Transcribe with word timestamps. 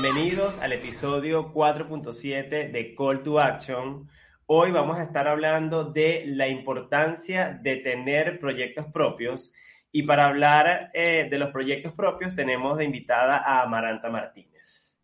bienvenidos 0.00 0.56
al 0.60 0.72
episodio 0.72 1.52
4.7 1.52 2.70
de 2.70 2.94
Call 2.94 3.24
to 3.24 3.40
Action. 3.40 4.08
Hoy 4.46 4.70
vamos 4.70 4.96
a 4.96 5.02
estar 5.02 5.26
hablando 5.26 5.86
de 5.86 6.22
la 6.24 6.46
importancia 6.46 7.58
de 7.60 7.78
tener 7.78 8.38
proyectos 8.38 8.86
propios 8.92 9.52
y 9.90 10.04
para 10.04 10.26
hablar 10.26 10.92
eh, 10.94 11.26
de 11.28 11.38
los 11.38 11.50
proyectos 11.50 11.94
propios 11.94 12.36
tenemos 12.36 12.78
de 12.78 12.84
invitada 12.84 13.38
a 13.38 13.62
Amaranta 13.62 14.08
Martínez. 14.08 14.96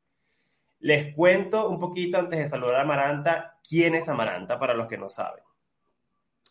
Les 0.78 1.12
cuento 1.12 1.68
un 1.68 1.80
poquito 1.80 2.18
antes 2.18 2.38
de 2.38 2.46
saludar 2.46 2.76
a 2.76 2.82
Amaranta 2.82 3.58
quién 3.68 3.96
es 3.96 4.08
Amaranta 4.08 4.60
para 4.60 4.74
los 4.74 4.86
que 4.86 4.96
no 4.96 5.08
saben. 5.08 5.42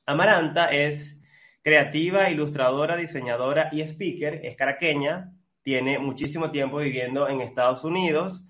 Amaranta 0.06 0.66
es 0.66 1.18
creativa, 1.62 2.30
ilustradora, 2.30 2.98
diseñadora 2.98 3.70
y 3.72 3.80
speaker, 3.84 4.42
es 4.44 4.58
caraqueña, 4.58 5.33
tiene 5.64 5.98
muchísimo 6.00 6.52
tiempo 6.52 6.78
viviendo 6.78 7.28
en 7.28 7.42
Estados 7.42 7.84
Unidos. 7.84 8.46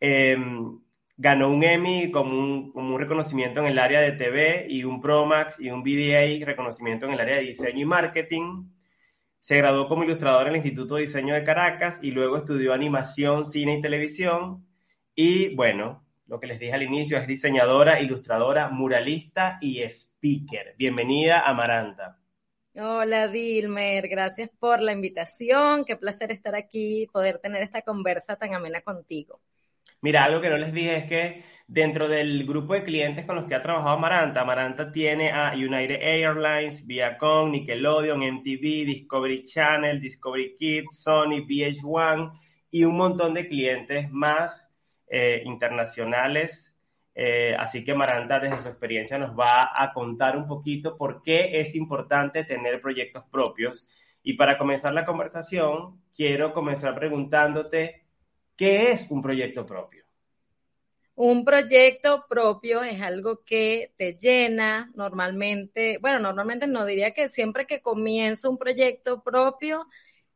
Em, 0.00 0.80
ganó 1.16 1.50
un 1.50 1.64
Emmy 1.64 2.10
como 2.10 2.72
un, 2.74 2.98
reconocimiento 2.98 3.60
en 3.60 3.66
el 3.66 3.78
área 3.78 4.00
de 4.00 4.12
TV 4.12 4.66
y 4.68 4.84
un 4.84 5.00
Promax 5.00 5.60
y 5.60 5.70
un 5.70 5.82
BDA 5.82 6.44
reconocimiento 6.44 7.06
en 7.06 7.12
el 7.12 7.20
área 7.20 7.36
de 7.36 7.42
diseño 7.42 7.80
y 7.80 7.84
marketing. 7.84 8.64
Se 9.40 9.56
graduó 9.56 9.88
como 9.88 10.04
ilustradora 10.04 10.48
en 10.48 10.56
el 10.56 10.56
Instituto 10.56 10.96
de 10.96 11.02
Diseño 11.02 11.34
de 11.34 11.44
Caracas 11.44 12.00
y 12.02 12.10
luego 12.10 12.36
estudió 12.36 12.72
animación, 12.72 13.44
cine 13.44 13.78
y 13.78 13.82
televisión. 13.82 14.66
Y 15.14 15.54
bueno, 15.54 16.04
lo 16.26 16.38
que 16.40 16.46
les 16.46 16.60
dije 16.60 16.74
al 16.74 16.82
inicio 16.82 17.18
es 17.18 17.26
diseñadora, 17.26 18.00
ilustradora, 18.00 18.68
muralista 18.68 19.58
y 19.60 19.80
speaker. 19.82 20.74
Bienvenida, 20.76 21.40
Amaranta. 21.48 22.18
Hola 22.80 23.26
Dilmer, 23.26 24.06
gracias 24.06 24.50
por 24.56 24.80
la 24.80 24.92
invitación, 24.92 25.84
qué 25.84 25.96
placer 25.96 26.30
estar 26.30 26.54
aquí, 26.54 27.08
poder 27.12 27.38
tener 27.38 27.60
esta 27.60 27.82
conversa 27.82 28.36
tan 28.36 28.54
amena 28.54 28.82
contigo. 28.82 29.40
Mira, 30.00 30.22
algo 30.22 30.40
que 30.40 30.48
no 30.48 30.56
les 30.58 30.72
dije 30.72 30.96
es 30.98 31.04
que 31.06 31.44
dentro 31.66 32.06
del 32.06 32.46
grupo 32.46 32.74
de 32.74 32.84
clientes 32.84 33.26
con 33.26 33.34
los 33.34 33.46
que 33.46 33.56
ha 33.56 33.64
trabajado 33.64 33.96
Amaranta, 33.96 34.42
Amaranta 34.42 34.92
tiene 34.92 35.32
a 35.32 35.54
United 35.54 35.98
Airlines, 36.00 36.86
Viacom, 36.86 37.50
Nickelodeon, 37.50 38.22
MTV, 38.22 38.86
Discovery 38.86 39.42
Channel, 39.42 40.00
Discovery 40.00 40.54
Kids, 40.56 41.02
Sony, 41.02 41.44
VH1 41.48 42.32
y 42.70 42.84
un 42.84 42.96
montón 42.96 43.34
de 43.34 43.48
clientes 43.48 44.08
más 44.12 44.70
eh, 45.08 45.42
internacionales 45.44 46.77
eh, 47.20 47.56
así 47.58 47.82
que 47.82 47.94
Maranta, 47.94 48.38
desde 48.38 48.60
su 48.60 48.68
experiencia, 48.68 49.18
nos 49.18 49.36
va 49.36 49.72
a 49.74 49.92
contar 49.92 50.36
un 50.36 50.46
poquito 50.46 50.96
por 50.96 51.20
qué 51.20 51.58
es 51.60 51.74
importante 51.74 52.44
tener 52.44 52.80
proyectos 52.80 53.24
propios. 53.28 53.88
Y 54.22 54.34
para 54.34 54.56
comenzar 54.56 54.94
la 54.94 55.04
conversación, 55.04 56.00
quiero 56.14 56.52
comenzar 56.52 56.94
preguntándote, 56.94 58.04
¿qué 58.56 58.92
es 58.92 59.10
un 59.10 59.20
proyecto 59.20 59.66
propio? 59.66 60.04
Un 61.16 61.44
proyecto 61.44 62.24
propio 62.28 62.84
es 62.84 63.02
algo 63.02 63.42
que 63.44 63.92
te 63.96 64.16
llena 64.16 64.92
normalmente, 64.94 65.98
bueno, 66.00 66.20
normalmente 66.20 66.68
no 66.68 66.84
diría 66.84 67.14
que 67.14 67.28
siempre 67.28 67.66
que 67.66 67.82
comienzo 67.82 68.48
un 68.48 68.58
proyecto 68.58 69.24
propio 69.24 69.88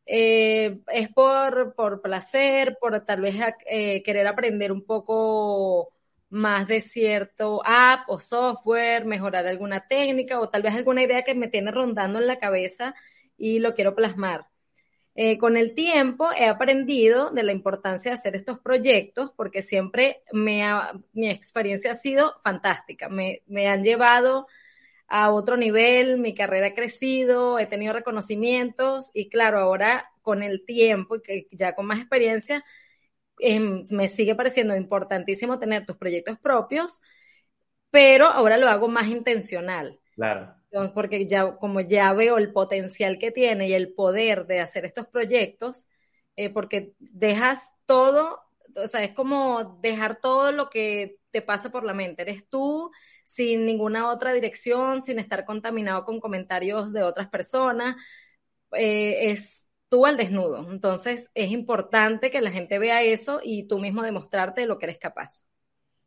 eh, 0.05 0.81
es 0.89 1.09
por, 1.11 1.77
por 1.77 2.03
placer, 2.03 2.77
por 2.81 3.05
tal 3.05 3.21
vez 3.21 3.37
eh, 3.67 4.03
querer 4.03 4.27
aprender 4.27 4.73
un 4.73 4.85
poco 4.85 5.93
más 6.33 6.67
de 6.67 6.81
cierto 6.81 7.63
app 7.65 8.09
o 8.09 8.19
software, 8.19 9.05
mejorar 9.05 9.47
alguna 9.47 9.87
técnica 9.87 10.41
o 10.41 10.49
tal 10.49 10.63
vez 10.63 10.75
alguna 10.75 11.03
idea 11.03 11.23
que 11.23 11.35
me 11.35 11.49
tiene 11.49 11.71
rondando 11.71 12.19
en 12.19 12.27
la 12.27 12.39
cabeza 12.39 12.95
y 13.37 13.59
lo 13.59 13.75
quiero 13.75 13.95
plasmar. 13.95 14.47
Eh, 15.15 15.37
con 15.37 15.59
el 15.59 15.75
tiempo 15.75 16.31
he 16.33 16.47
aprendido 16.47 17.31
de 17.31 17.43
la 17.43 17.53
importancia 17.53 18.13
de 18.13 18.15
hacer 18.15 18.35
estos 18.35 18.59
proyectos 18.61 19.31
porque 19.37 19.61
siempre 19.61 20.23
me 20.33 20.65
mi 21.13 21.29
experiencia 21.29 21.93
ha 21.93 21.95
sido 21.97 22.35
fantástica. 22.43 23.11
Me, 23.11 23.43
me 23.47 23.69
han 23.69 23.85
llevado 23.85 24.47
a 25.09 25.31
otro 25.31 25.59
nivel, 25.59 26.19
mi 26.19 26.35
carrera 26.35 26.69
ha 26.69 26.75
crecido, 26.75 27.59
he 27.59 27.67
tenido 27.67 27.93
reconocimientos 27.93 29.11
y 29.13 29.29
claro, 29.29 29.61
ahora 29.61 30.11
con 30.23 30.43
el 30.43 30.65
tiempo 30.65 31.17
y 31.17 31.23
que 31.23 31.47
ya 31.51 31.75
con 31.75 31.85
más 31.87 31.99
experiencia, 31.99 32.65
Em, 33.39 33.85
me 33.91 34.09
sigue 34.09 34.35
pareciendo 34.35 34.77
importantísimo 34.77 35.59
tener 35.59 35.87
tus 35.87 35.97
proyectos 35.97 36.39
propios, 36.39 37.01
pero 37.91 38.27
ahora 38.27 38.57
lo 38.57 38.69
hago 38.69 38.89
más 38.89 39.09
intencional. 39.09 39.99
Claro. 40.15 40.55
Porque 40.95 41.27
ya, 41.27 41.57
como 41.57 41.81
ya 41.81 42.13
veo 42.15 42.39
el 42.39 42.53
potencial 42.53 43.19
que 43.19 43.31
tiene 43.31 43.69
y 43.69 43.75
el 43.75 43.93
poder 43.93 44.47
de 44.47 44.61
hacer 44.61 44.85
estos 44.87 45.07
proyectos, 45.07 45.87
eh, 46.37 46.49
porque 46.49 46.95
dejas 46.99 47.75
todo, 47.85 48.41
o 48.75 48.87
sea, 48.87 49.05
es 49.05 49.13
como 49.13 49.79
dejar 49.83 50.21
todo 50.21 50.51
lo 50.51 50.71
que 50.71 51.19
te 51.31 51.43
pasa 51.43 51.71
por 51.71 51.85
la 51.85 51.93
mente. 51.93 52.23
Eres 52.23 52.49
tú 52.49 52.91
sin 53.25 53.67
ninguna 53.67 54.11
otra 54.11 54.33
dirección, 54.33 55.03
sin 55.03 55.19
estar 55.19 55.45
contaminado 55.45 56.05
con 56.05 56.21
comentarios 56.21 56.93
de 56.93 57.03
otras 57.03 57.29
personas. 57.29 57.97
Eh, 58.73 59.31
es 59.31 59.69
tú 59.93 60.07
al 60.07 60.17
desnudo. 60.17 60.73
Entonces 60.73 61.31
es 61.35 61.51
importante 61.51 62.31
que 62.31 62.41
la 62.41 62.51
gente 62.51 62.79
vea 62.79 63.03
eso 63.03 63.41
y 63.45 63.69
tú 63.69 63.79
mismo 63.79 64.03
demostrarte 64.03 64.63
de 64.63 64.67
lo 64.67 64.79
que 64.79 64.87
eres 64.87 64.99
capaz. 64.99 65.45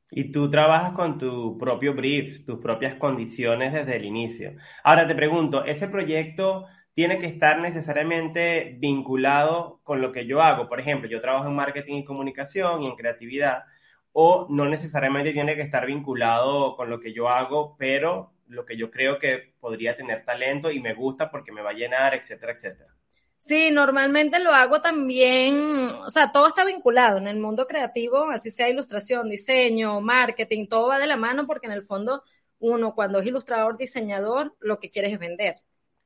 Y 0.10 0.32
tú 0.32 0.50
trabajas 0.50 0.94
con 0.94 1.20
tu 1.20 1.56
propio 1.60 1.94
brief, 1.94 2.44
tus 2.46 2.58
propias 2.58 2.96
condiciones 2.96 3.74
desde 3.74 3.98
el 3.98 4.06
inicio. 4.06 4.56
Ahora 4.84 5.06
te 5.06 5.14
pregunto, 5.14 5.64
¿ese 5.66 5.88
proyecto 5.88 6.66
tiene 6.96 7.20
que 7.20 7.28
estar 7.28 7.60
necesariamente 7.60 8.76
vinculado 8.80 9.82
con 9.84 10.02
lo 10.02 10.12
que 10.12 10.26
yo 10.26 10.42
hago? 10.42 10.68
Por 10.68 10.80
ejemplo, 10.80 11.08
yo 11.08 11.22
trabajo 11.22 11.48
en 11.48 11.56
marketing 11.56 11.98
y 11.98 12.06
comunicación 12.06 12.82
y 12.82 12.88
en 12.88 12.96
creatividad, 12.96 13.66
o 14.14 14.48
no 14.50 14.66
necesariamente 14.66 15.32
tiene 15.32 15.56
que 15.56 15.62
estar 15.62 15.86
vinculado 15.86 16.76
con 16.76 16.90
lo 16.90 17.00
que 17.00 17.14
yo 17.14 17.30
hago, 17.30 17.76
pero 17.78 18.34
lo 18.48 18.66
que 18.66 18.78
yo 18.78 18.90
creo 18.90 19.20
que 19.20 19.54
podría 19.60 19.96
tener 19.96 20.26
talento 20.26 20.72
y 20.72 20.80
me 20.80 20.96
gusta 20.96 21.30
porque 21.30 21.52
me 21.52 21.62
va 21.62 21.70
a 21.70 21.74
llenar, 21.74 22.16
etcétera, 22.16 22.54
etcétera. 22.54 22.95
Sí, 23.38 23.70
normalmente 23.72 24.40
lo 24.40 24.52
hago 24.52 24.82
también, 24.82 25.88
o 26.04 26.10
sea, 26.10 26.32
todo 26.32 26.48
está 26.48 26.66
vinculado 26.66 27.18
en 27.18 27.28
el 27.28 27.38
mundo 27.38 27.68
creativo, 27.68 28.30
así 28.32 28.50
sea 28.50 28.70
ilustración, 28.70 29.30
diseño, 29.30 30.02
marketing, 30.02 30.68
todo 30.68 30.88
va 30.88 30.98
de 30.98 31.06
la 31.06 31.16
mano 31.16 31.46
porque 31.46 31.68
en 31.68 31.74
el 31.74 31.84
fondo 31.84 32.24
uno 32.60 32.96
cuando 32.96 33.20
es 33.20 33.28
ilustrador, 33.28 33.78
diseñador, 33.78 34.56
lo 34.60 34.80
que 34.80 34.90
quiere 34.90 35.12
es 35.12 35.20
vender. 35.20 35.62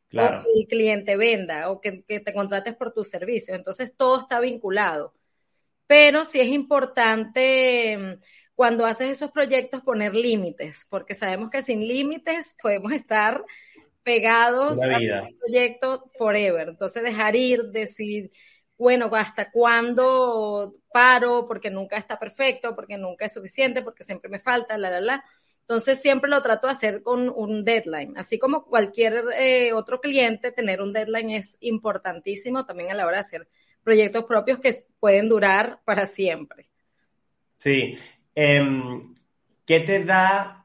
Claro. 0.10 0.40
O 0.40 0.44
que 0.44 0.62
el 0.62 0.68
cliente 0.68 1.16
venda 1.18 1.70
o 1.72 1.80
que, 1.80 2.04
que 2.04 2.20
te 2.20 2.34
contrates 2.34 2.76
por 2.76 2.94
tus 2.94 3.10
servicios. 3.10 3.58
Entonces 3.58 3.96
todo 3.96 4.22
está 4.22 4.40
vinculado. 4.40 5.14
Pero 5.88 6.26
sí 6.26 6.40
es 6.40 6.48
importante 6.50 7.98
mm, 7.98 8.22
cuando 8.56 8.86
haces 8.86 9.12
esos 9.12 9.32
proyectos 9.32 9.82
poner 9.82 10.14
límites, 10.16 10.86
porque 10.90 11.16
sabemos 11.16 11.50
que 11.50 11.64
sin 11.64 11.88
límites 11.88 12.56
podemos 12.62 12.92
estar 12.92 13.44
pegados 14.10 14.80
a 14.82 15.00
su 15.00 15.38
proyecto 15.38 16.10
forever. 16.18 16.70
Entonces 16.70 17.04
dejar 17.04 17.36
ir, 17.36 17.66
decir, 17.66 18.32
bueno, 18.76 19.08
hasta 19.14 19.52
cuándo 19.52 20.78
paro, 20.92 21.46
porque 21.48 21.70
nunca 21.70 21.96
está 21.98 22.18
perfecto, 22.18 22.76
porque 22.76 22.98
nunca 22.98 23.26
es 23.26 23.34
suficiente, 23.34 23.84
porque 23.84 24.04
siempre 24.04 24.28
me 24.28 24.40
falta, 24.40 24.80
la, 24.80 24.90
la, 24.90 25.00
la. 25.00 25.24
Entonces 25.62 26.02
siempre 26.02 26.28
lo 26.28 26.42
trato 26.42 26.66
de 26.66 26.74
hacer 26.74 27.04
con 27.04 27.30
un 27.30 27.64
deadline. 27.64 28.18
Así 28.18 28.40
como 28.40 28.66
cualquier 28.66 29.26
eh, 29.38 29.74
otro 29.74 30.02
cliente, 30.02 30.52
tener 30.52 30.82
un 30.82 30.92
deadline 30.92 31.30
es 31.30 31.60
importantísimo 31.62 32.66
también 32.66 32.90
a 32.90 32.96
la 32.96 33.06
hora 33.06 33.18
de 33.18 33.22
hacer 33.22 33.48
proyectos 33.84 34.26
propios 34.26 34.58
que 34.58 34.74
pueden 35.00 35.30
durar 35.30 35.82
para 35.86 36.08
siempre. 36.08 36.68
Sí. 37.58 37.96
Em, 38.34 39.14
¿Qué 39.68 39.82
te 39.82 40.04
da 40.04 40.59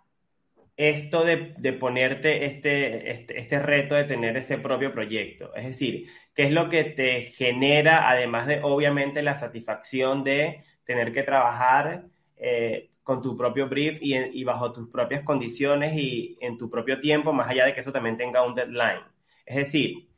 esto 0.76 1.24
de, 1.24 1.72
ponerte 1.74 2.46
este, 2.46 3.10
este, 3.10 3.38
este, 3.38 3.58
reto 3.60 3.94
de 3.94 4.04
tener 4.04 4.36
ese 4.36 4.58
propio 4.58 4.92
proyecto? 4.92 5.54
Es 5.54 5.66
decir, 5.66 6.08
¿qué 6.34 6.44
es 6.44 6.52
lo 6.52 6.68
que 6.68 6.84
te 6.84 7.32
genera, 7.36 8.10
además 8.10 8.46
de 8.46 8.60
obviamente 8.62 9.22
la 9.22 9.36
satisfacción 9.36 10.24
de 10.24 10.64
tener 10.84 11.12
que 11.12 11.22
trabajar 11.22 12.06
eh, 12.36 12.90
con 13.02 13.22
tu 13.22 13.36
propio 13.36 13.68
brief 13.68 13.98
y, 14.00 14.16
y, 14.16 14.44
bajo 14.44 14.72
tus 14.72 14.88
propias 14.88 15.22
condiciones 15.24 15.94
y 15.96 16.36
en 16.40 16.56
tu 16.56 16.70
propio 16.70 17.00
tiempo, 17.00 17.32
más 17.32 17.48
allá 17.50 17.66
de 17.66 17.74
que 17.74 17.80
eso 17.80 17.92
también 17.92 18.16
tenga 18.16 18.44
un 18.44 18.54
deadline? 18.54 19.04
Es 19.46 19.56
decir, 19.56 20.08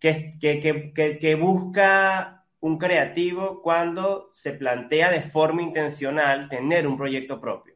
¿qué, 0.00 0.32
qué, 0.40 0.92
qué, 0.94 1.18
qué 1.18 1.34
busca 1.34 2.44
un 2.60 2.78
creativo 2.78 3.62
cuando 3.62 4.30
se 4.32 4.52
plantea 4.52 5.10
de 5.10 5.22
forma 5.22 5.62
intencional 5.62 6.48
tener 6.48 6.86
un 6.86 6.96
proyecto 6.96 7.40
propio? 7.40 7.75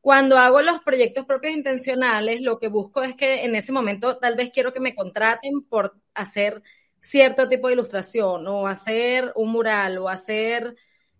Cuando 0.00 0.38
hago 0.38 0.62
los 0.62 0.80
proyectos 0.82 1.26
propios 1.26 1.54
intencionales, 1.54 2.40
lo 2.40 2.58
que 2.58 2.68
busco 2.68 3.02
es 3.02 3.14
que 3.16 3.44
en 3.44 3.54
ese 3.54 3.72
momento 3.72 4.18
tal 4.18 4.34
vez 4.34 4.50
quiero 4.52 4.72
que 4.72 4.80
me 4.80 4.94
contraten 4.94 5.62
por 5.62 5.94
hacer 6.14 6.62
cierto 7.02 7.48
tipo 7.48 7.68
de 7.68 7.74
ilustración 7.74 8.46
o 8.48 8.66
hacer 8.66 9.32
un 9.36 9.50
mural 9.52 9.98
o 9.98 10.08
hacer, 10.08 10.74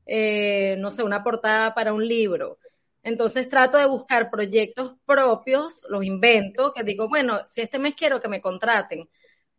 eh, 0.07 0.77
no 0.79 0.91
sé, 0.91 1.03
una 1.03 1.23
portada 1.23 1.75
para 1.75 1.93
un 1.93 2.07
libro. 2.07 2.59
Entonces 3.03 3.49
trato 3.49 3.77
de 3.79 3.87
buscar 3.87 4.31
proyectos 4.31 4.95
propios, 5.07 5.85
los 5.91 6.05
invento, 6.05 6.73
que 6.75 6.83
digo, 6.85 7.09
bueno, 7.09 7.41
si 7.49 7.61
este 7.63 7.79
mes 7.79 7.95
quiero 7.95 8.21
que 8.21 8.29
me 8.29 8.41
contraten 8.43 9.09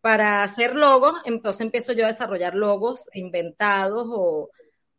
para 0.02 0.44
hacer 0.44 0.76
logos, 0.76 1.14
entonces 1.26 1.62
empiezo 1.62 1.94
yo 1.94 2.06
a 2.06 2.08
desarrollar 2.08 2.56
logos 2.56 3.10
inventados 3.14 4.08
o, 4.10 4.50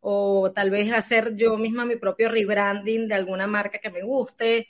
o 0.05 0.51
tal 0.53 0.69
vez 0.69 0.91
hacer 0.91 1.35
yo 1.35 1.57
misma 1.57 1.85
mi 1.85 1.95
propio 1.95 2.29
rebranding 2.29 3.07
de 3.07 3.15
alguna 3.15 3.47
marca 3.47 3.79
que 3.79 3.89
me 3.89 4.03
guste. 4.03 4.67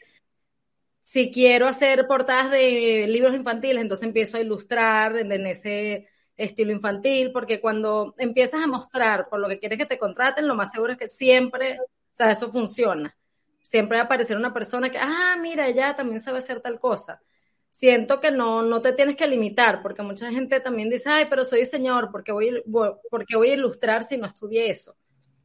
Si 1.02 1.32
quiero 1.32 1.68
hacer 1.68 2.08
portadas 2.08 2.52
de 2.52 3.08
libros 3.08 3.36
infantiles, 3.36 3.82
entonces 3.82 4.08
empiezo 4.08 4.38
a 4.38 4.42
ilustrar 4.42 5.16
en 5.18 5.48
ese 5.48 6.08
estilo 6.38 6.72
infantil, 6.72 7.32
porque 7.32 7.60
cuando 7.60 8.16
empiezas 8.18 8.64
a 8.64 8.68
mostrar 8.68 9.28
por 9.30 9.40
lo 9.40 9.50
que 9.50 9.60
quieres 9.60 9.78
que 9.80 9.86
te 9.86 9.98
contraten, 10.00 10.48
lo 10.48 10.56
más 10.56 10.72
seguro 10.72 10.94
es 10.94 11.00
que 11.00 11.10
siempre, 11.10 11.80
o 11.82 11.86
sea, 12.12 12.32
eso 12.32 12.52
funciona. 12.52 13.16
Siempre 13.62 13.98
va 13.98 14.04
a 14.04 14.06
aparecer 14.06 14.38
una 14.38 14.54
persona 14.54 14.90
que, 14.92 14.98
ah, 15.00 15.36
mira, 15.42 15.68
ella 15.68 15.96
también 15.96 16.20
sabe 16.20 16.38
hacer 16.40 16.62
tal 16.62 16.80
cosa. 16.80 17.22
Siento 17.72 18.22
que 18.22 18.32
no, 18.32 18.62
no 18.62 18.82
te 18.82 18.94
tienes 18.94 19.16
que 19.16 19.28
limitar, 19.28 19.82
porque 19.82 20.04
mucha 20.04 20.30
gente 20.32 20.60
también 20.60 20.90
dice, 20.90 21.10
ay, 21.10 21.26
pero 21.30 21.44
soy 21.44 21.62
diseñador, 21.62 22.12
¿por 22.12 22.24
qué 22.24 22.32
voy, 22.32 22.64
porque 23.10 23.36
voy 23.36 23.50
a 23.52 23.54
ilustrar 23.56 24.04
si 24.04 24.18
no 24.18 24.28
estudié 24.28 24.70
eso? 24.70 24.96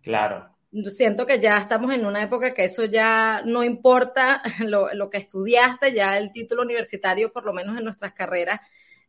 Claro. 0.08 0.49
Siento 0.87 1.26
que 1.26 1.38
ya 1.38 1.58
estamos 1.58 1.93
en 1.94 2.06
una 2.06 2.22
época 2.22 2.55
que 2.55 2.64
eso 2.64 2.87
ya 2.87 3.43
no 3.44 3.62
importa 3.62 4.43
lo, 4.64 4.94
lo 4.94 5.10
que 5.10 5.19
estudiaste, 5.19 5.93
ya 5.93 6.16
el 6.16 6.32
título 6.32 6.62
universitario, 6.62 7.31
por 7.31 7.44
lo 7.44 7.52
menos 7.52 7.76
en 7.76 7.84
nuestras 7.84 8.14
carreras, 8.14 8.58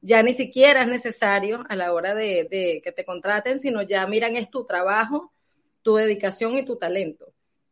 ya 0.01 0.21
ni 0.23 0.33
siquiera 0.33 0.81
es 0.81 0.89
necesario 0.89 1.63
a 1.69 1.77
la 1.77 1.93
hora 1.93 2.13
de, 2.13 2.81
que 2.83 2.91
te 2.91 3.05
contraten, 3.05 3.61
sino 3.61 3.81
ya 3.81 4.05
miran 4.07 4.35
es 4.35 4.49
tu 4.49 4.65
trabajo, 4.65 5.31
tu 5.83 5.95
dedicación 5.95 6.57
y 6.57 6.65
tu 6.65 6.77
talento. 6.77 7.31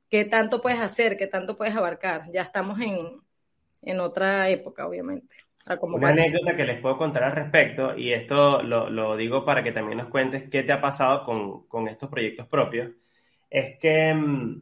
¿Qué 0.10 0.24
tanto 0.24 0.62
puedes 0.62 0.80
hacer? 0.80 1.18
¿Qué 1.18 1.28
tanto 1.28 1.58
puedes 1.58 1.76
abarcar? 1.76 2.32
Ya 2.32 2.44
estamos 2.44 2.80
en, 2.80 3.20
en 3.82 4.00
otra 4.00 4.48
época, 4.50 4.88
obviamente. 4.88 5.36
Una 5.82 6.10
anécdota 6.10 6.56
que 6.56 6.64
les 6.64 6.80
puedo 6.80 6.98
contar 6.98 7.26
al 7.26 7.34
respecto, 7.34 7.98
y 7.98 8.14
esto 8.14 8.64
lo, 8.64 8.90
lo 8.90 9.18
digo 9.18 9.44
para 9.44 9.64
que 9.64 9.74
también 9.74 9.98
nos 9.98 10.08
cuentes 10.08 10.50
qué 10.50 10.64
te 10.64 10.72
ha 10.72 10.80
pasado 10.80 11.26
con, 11.26 11.68
con 11.68 11.90
estos 11.90 12.10
proyectos 12.10 12.48
propios, 12.48 12.92
es 13.50 13.80
que 13.80 14.14
mm, 14.14 14.62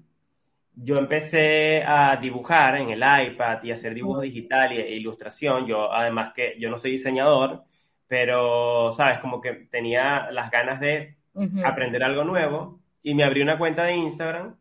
yo 0.76 0.98
empecé 0.98 1.84
a 1.86 2.18
dibujar 2.18 2.78
en 2.78 2.90
el 2.90 3.00
iPad 3.00 3.64
y 3.64 3.72
hacer 3.72 3.94
dibujo 3.94 4.22
digital 4.22 4.72
e 4.74 4.96
ilustración. 4.96 5.66
Yo, 5.66 5.92
además 5.92 6.34
que 6.34 6.56
yo 6.60 6.70
no 6.70 6.78
soy 6.78 6.92
diseñador, 6.92 7.64
pero, 8.08 8.92
¿sabes? 8.92 9.20
Como 9.20 9.42
que 9.42 9.54
tenía 9.54 10.30
las 10.32 10.52
ganas 10.52 10.80
de 10.80 11.18
aprender 11.66 12.02
algo 12.04 12.24
nuevo 12.24 12.80
y 13.04 13.14
me 13.14 13.24
abrí 13.24 13.42
una 13.42 13.58
cuenta 13.58 13.84
de 13.84 13.96
Instagram 13.96 14.56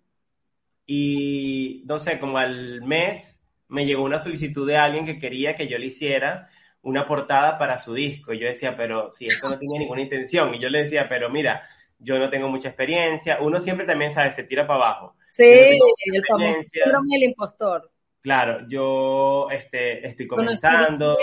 y, 0.86 1.82
no 1.86 1.98
sé, 1.98 2.18
como 2.18 2.38
al 2.38 2.82
mes 2.82 3.44
me 3.68 3.86
llegó 3.86 4.02
una 4.04 4.18
solicitud 4.18 4.66
de 4.66 4.76
alguien 4.76 5.06
que 5.06 5.18
quería 5.18 5.56
que 5.56 5.68
yo 5.68 5.78
le 5.78 5.86
hiciera 5.86 6.48
una 6.82 7.06
portada 7.06 7.58
para 7.58 7.78
su 7.78 7.94
disco. 7.94 8.32
Y 8.32 8.38
yo 8.38 8.46
decía, 8.46 8.76
pero 8.76 9.12
si 9.12 9.26
esto 9.26 9.48
no 9.48 9.58
tenía 9.58 9.80
ninguna 9.80 10.02
intención. 10.02 10.54
Y 10.54 10.60
yo 10.60 10.68
le 10.68 10.84
decía, 10.84 11.08
pero 11.08 11.30
mira, 11.30 11.68
yo 11.98 12.18
no 12.18 12.30
tengo 12.30 12.48
mucha 12.48 12.68
experiencia. 12.68 13.38
Uno 13.40 13.60
siempre 13.60 13.86
también, 13.86 14.10
sabe, 14.10 14.32
se 14.32 14.44
tira 14.44 14.66
para 14.66 14.84
abajo. 14.84 15.16
Sí, 15.30 15.44
el 15.44 16.24
famoso 16.26 17.14
impostor. 17.20 17.90
Claro, 18.20 18.66
yo 18.68 19.48
este, 19.50 20.06
estoy 20.06 20.26
comenzando. 20.26 21.16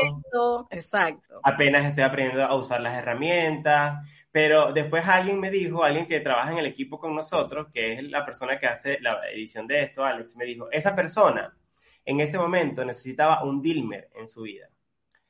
Exacto. 0.69 1.39
Apenas 1.43 1.85
estoy 1.85 2.03
aprendiendo 2.03 2.43
a 2.43 2.55
usar 2.55 2.81
las 2.81 2.93
herramientas. 2.93 4.05
Pero 4.31 4.71
después 4.71 5.05
alguien 5.05 5.39
me 5.39 5.51
dijo, 5.51 5.83
alguien 5.83 6.07
que 6.07 6.21
trabaja 6.21 6.51
en 6.51 6.57
el 6.57 6.65
equipo 6.65 6.99
con 6.99 7.13
nosotros, 7.13 7.67
que 7.73 7.93
es 7.93 8.03
la 8.03 8.25
persona 8.25 8.57
que 8.57 8.67
hace 8.67 8.97
la 9.01 9.19
edición 9.29 9.67
de 9.67 9.83
esto, 9.83 10.05
Alex, 10.05 10.37
me 10.37 10.45
dijo, 10.45 10.71
esa 10.71 10.95
persona 10.95 11.53
en 12.05 12.21
ese 12.21 12.37
momento 12.37 12.85
necesitaba 12.85 13.43
un 13.43 13.61
Dilmer 13.61 14.09
en 14.15 14.27
su 14.27 14.43
vida. 14.43 14.69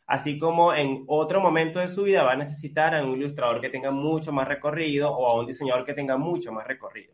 Así 0.06 0.38
como 0.38 0.74
en 0.74 1.04
otro 1.08 1.40
momento 1.40 1.80
de 1.80 1.88
su 1.88 2.04
vida 2.04 2.24
va 2.24 2.34
a 2.34 2.36
necesitar 2.36 2.94
a 2.96 3.04
un 3.04 3.14
ilustrador 3.14 3.62
que 3.62 3.70
tenga 3.70 3.92
mucho 3.92 4.32
más 4.32 4.48
recorrido 4.48 5.12
o 5.12 5.28
a 5.28 5.40
un 5.40 5.46
diseñador 5.46 5.86
que 5.86 5.94
tenga 5.94 6.18
mucho 6.18 6.52
más 6.52 6.68
recorrido. 6.68 7.14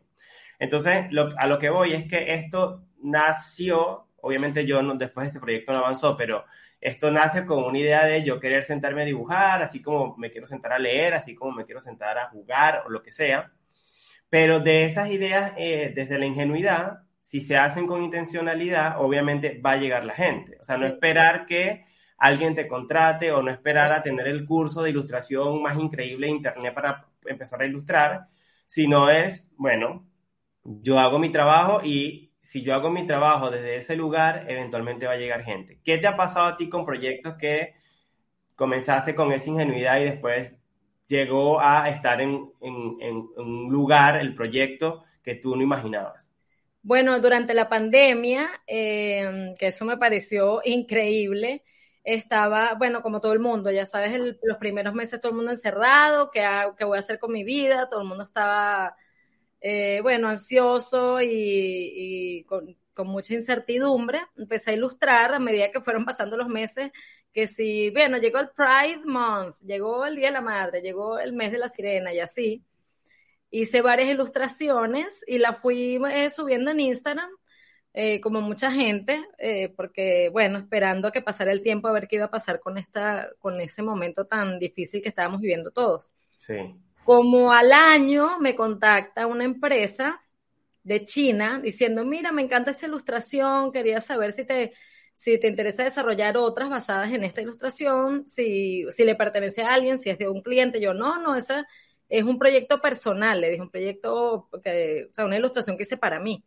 Entonces, 0.58 1.06
a 1.36 1.46
lo 1.46 1.58
que 1.58 1.70
voy 1.70 1.92
es 1.92 2.08
que 2.08 2.32
esto 2.32 2.82
nació, 3.00 4.08
obviamente 4.20 4.66
yo 4.66 4.82
no, 4.82 4.94
después 4.96 5.24
de 5.24 5.28
este 5.28 5.40
proyecto 5.40 5.72
no 5.72 5.78
avanzó, 5.78 6.16
pero 6.16 6.44
esto 6.80 7.10
nace 7.10 7.44
con 7.44 7.64
una 7.64 7.78
idea 7.78 8.04
de 8.04 8.24
yo 8.24 8.40
querer 8.40 8.64
sentarme 8.64 9.02
a 9.02 9.06
dibujar, 9.06 9.62
así 9.62 9.82
como 9.82 10.16
me 10.16 10.30
quiero 10.30 10.46
sentar 10.46 10.72
a 10.72 10.78
leer, 10.78 11.14
así 11.14 11.34
como 11.34 11.52
me 11.52 11.64
quiero 11.64 11.80
sentar 11.80 12.18
a 12.18 12.28
jugar 12.28 12.82
o 12.86 12.90
lo 12.90 13.02
que 13.02 13.10
sea. 13.10 13.52
Pero 14.30 14.60
de 14.60 14.84
esas 14.84 15.10
ideas, 15.10 15.52
eh, 15.56 15.92
desde 15.94 16.18
la 16.18 16.26
ingenuidad, 16.26 17.00
si 17.22 17.40
se 17.40 17.56
hacen 17.56 17.86
con 17.86 18.02
intencionalidad, 18.02 19.00
obviamente 19.00 19.60
va 19.64 19.72
a 19.72 19.76
llegar 19.76 20.04
la 20.04 20.14
gente. 20.14 20.56
O 20.60 20.64
sea, 20.64 20.76
no 20.76 20.86
esperar 20.86 21.46
que 21.46 21.84
alguien 22.18 22.54
te 22.54 22.68
contrate 22.68 23.32
o 23.32 23.42
no 23.42 23.50
esperar 23.50 23.92
a 23.92 24.02
tener 24.02 24.26
el 24.26 24.44
curso 24.44 24.82
de 24.82 24.90
ilustración 24.90 25.62
más 25.62 25.78
increíble 25.78 26.26
de 26.26 26.32
Internet 26.32 26.74
para 26.74 27.06
empezar 27.24 27.62
a 27.62 27.66
ilustrar, 27.66 28.26
sino 28.66 29.08
es, 29.08 29.50
bueno, 29.56 30.06
yo 30.64 30.98
hago 30.98 31.18
mi 31.18 31.30
trabajo 31.30 31.80
y 31.82 32.32
si 32.42 32.62
yo 32.62 32.74
hago 32.74 32.90
mi 32.90 33.06
trabajo 33.06 33.50
desde 33.50 33.76
ese 33.76 33.94
lugar, 33.94 34.46
eventualmente 34.48 35.06
va 35.06 35.12
a 35.12 35.18
llegar 35.18 35.44
gente. 35.44 35.78
¿Qué 35.84 35.98
te 35.98 36.06
ha 36.06 36.16
pasado 36.16 36.46
a 36.46 36.56
ti 36.56 36.68
con 36.68 36.84
proyectos 36.84 37.34
que 37.38 37.74
comenzaste 38.56 39.14
con 39.14 39.32
esa 39.32 39.50
ingenuidad 39.50 40.00
y 40.00 40.04
después 40.04 40.54
llegó 41.06 41.60
a 41.60 41.88
estar 41.88 42.20
en, 42.20 42.50
un 42.60 43.68
lugar, 43.70 44.18
el 44.18 44.34
proyecto 44.34 45.04
que 45.22 45.36
tú 45.36 45.54
no 45.56 45.62
imaginabas? 45.62 46.30
Bueno, 46.82 47.20
durante 47.20 47.54
la 47.54 47.68
pandemia, 47.68 48.48
eh, 48.66 49.52
que 49.58 49.66
eso 49.68 49.84
me 49.84 49.98
pareció 49.98 50.60
increíble, 50.64 51.62
estaba, 52.14 52.74
bueno, 52.74 53.02
como 53.02 53.20
todo 53.20 53.32
el 53.32 53.40
mundo, 53.40 53.70
ya 53.70 53.86
sabes, 53.86 54.36
los 54.42 54.58
primeros 54.58 54.94
meses 54.94 55.20
todo 55.20 55.30
el 55.30 55.36
mundo 55.36 55.50
encerrado, 55.50 56.30
¿qué, 56.30 56.46
¿qué 56.76 56.84
voy 56.84 56.96
a 56.96 57.00
hacer 57.00 57.18
con 57.18 57.32
mi 57.32 57.44
vida? 57.44 57.88
Todo 57.88 58.02
el 58.02 58.08
mundo 58.08 58.24
estaba 58.24 58.96
eh, 59.60 60.00
bueno, 60.02 60.28
ansioso 60.28 61.20
y, 61.20 62.44
con, 62.48 62.76
mucha 63.06 63.34
incertidumbre. 63.34 64.20
Empecé 64.36 64.72
a 64.72 64.74
ilustrar 64.74 65.32
a 65.34 65.38
medida 65.38 65.70
que 65.70 65.80
fueron 65.80 66.04
pasando 66.04 66.36
los 66.36 66.48
meses, 66.48 66.90
que 67.32 67.46
si, 67.46 67.90
bueno, 67.90 68.18
llegó 68.18 68.38
el 68.40 68.50
Pride 68.50 69.02
Month, 69.04 69.56
llegó 69.64 70.04
el 70.06 70.16
Día 70.16 70.28
de 70.28 70.32
la 70.32 70.40
Madre, 70.40 70.80
llegó 70.82 71.18
el 71.18 71.32
mes 71.32 71.52
de 71.52 71.58
la 71.58 71.68
sirena 71.68 72.12
y 72.12 72.20
así. 72.20 72.64
Hice 73.50 73.82
varias 73.82 74.10
ilustraciones 74.10 75.24
y 75.26 75.38
las 75.38 75.58
fui 75.60 76.00
eh, 76.10 76.30
subiendo 76.30 76.70
en 76.70 76.80
Instagram, 76.80 77.30
eh, 77.92 78.20
como 78.20 78.40
mucha 78.40 78.70
gente, 78.70 79.24
porque, 79.76 80.28
bueno, 80.30 80.58
esperando 80.58 81.08
a 81.08 81.12
que 81.12 81.22
pasara 81.22 81.52
el 81.52 81.62
tiempo 81.62 81.88
a 81.88 81.92
ver 81.92 82.06
qué 82.06 82.16
iba 82.16 82.26
a 82.26 82.30
pasar 82.30 82.60
con, 82.60 82.78
esta, 82.78 83.28
con 83.38 83.60
ese 83.60 83.82
momento 83.82 84.26
tan 84.26 84.58
difícil 84.58 85.02
que 85.02 85.08
estábamos 85.08 85.40
viviendo 85.40 85.70
todos. 85.70 86.12
Sí. 86.36 86.56
Como 87.04 87.52
al 87.52 87.72
año 87.72 88.38
me 88.38 88.54
contacta 88.54 89.26
una 89.26 89.44
empresa 89.44 90.20
de 90.82 91.04
China 91.04 91.60
diciendo, 91.62 92.04
mira, 92.04 92.32
me 92.32 92.42
encanta 92.42 92.70
esta 92.70 92.86
ilustración, 92.86 93.72
quería 93.72 94.00
saber 94.00 94.32
si 94.32 94.44
te, 94.44 94.72
si 95.14 95.38
te 95.38 95.48
interesa 95.48 95.82
desarrollar 95.82 96.36
otras 96.36 96.70
basadas 96.70 97.12
en 97.12 97.24
esta 97.24 97.40
ilustración, 97.40 98.26
si, 98.26 98.84
si 98.90 99.04
le 99.04 99.14
pertenece 99.14 99.62
a 99.62 99.74
alguien, 99.74 99.98
si 99.98 100.10
es 100.10 100.18
de 100.18 100.28
un 100.28 100.42
cliente. 100.42 100.80
Yo, 100.80 100.94
no, 100.94 101.20
no, 101.20 101.34
esa 101.34 101.66
es 102.08 102.24
un 102.24 102.38
proyecto 102.38 102.80
personal, 102.80 103.40
le 103.40 103.50
dije, 103.50 103.62
un 103.62 103.70
proyecto, 103.70 104.48
que, 104.62 105.08
o 105.10 105.14
sea, 105.14 105.24
una 105.24 105.36
ilustración 105.36 105.76
que 105.76 105.82
hice 105.82 105.96
para 105.96 106.20
mí. 106.20 106.44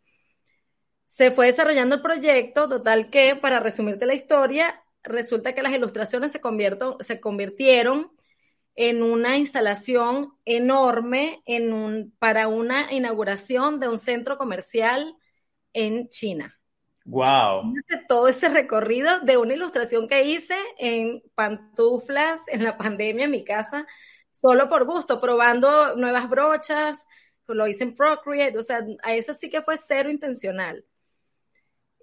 Se 1.12 1.30
fue 1.30 1.48
desarrollando 1.48 1.96
el 1.96 2.02
proyecto, 2.02 2.70
total 2.70 3.10
que, 3.10 3.36
para 3.36 3.60
resumirte 3.60 4.06
la 4.06 4.14
historia, 4.14 4.82
resulta 5.04 5.54
que 5.54 5.62
las 5.62 5.74
ilustraciones 5.74 6.32
se, 6.32 6.40
se 7.02 7.20
convirtieron 7.20 8.14
en 8.76 9.04
una 9.04 9.36
instalación 9.36 10.32
enorme 10.46 11.44
en 11.46 11.74
un, 11.74 12.16
para 12.18 12.48
una 12.48 12.94
inauguración 12.94 13.82
de 13.82 13.90
un 13.90 13.98
centro 13.98 14.38
comercial 14.38 15.18
en 15.74 16.08
China. 16.08 16.58
Wow. 17.04 17.74
Todo 18.08 18.30
ese 18.30 18.48
recorrido 18.48 19.20
de 19.20 19.36
una 19.36 19.54
ilustración 19.54 20.08
que 20.08 20.24
hice 20.24 20.56
en 20.78 21.22
pantuflas 21.36 22.40
en 22.48 22.64
la 22.64 22.78
pandemia 22.78 23.26
en 23.26 23.32
mi 23.32 23.44
casa, 23.44 23.86
solo 24.30 24.70
por 24.70 24.86
gusto, 24.86 25.20
probando 25.20 25.94
nuevas 25.98 26.30
brochas, 26.30 27.06
lo 27.48 27.68
hice 27.68 27.84
en 27.84 27.98
Procreate, 27.98 28.58
o 28.58 28.64
sea, 28.64 28.86
a 29.04 29.14
eso 29.14 29.34
sí 29.34 29.50
que 29.50 29.62
fue 29.62 29.76
cero 29.76 30.10
intencional 30.10 30.86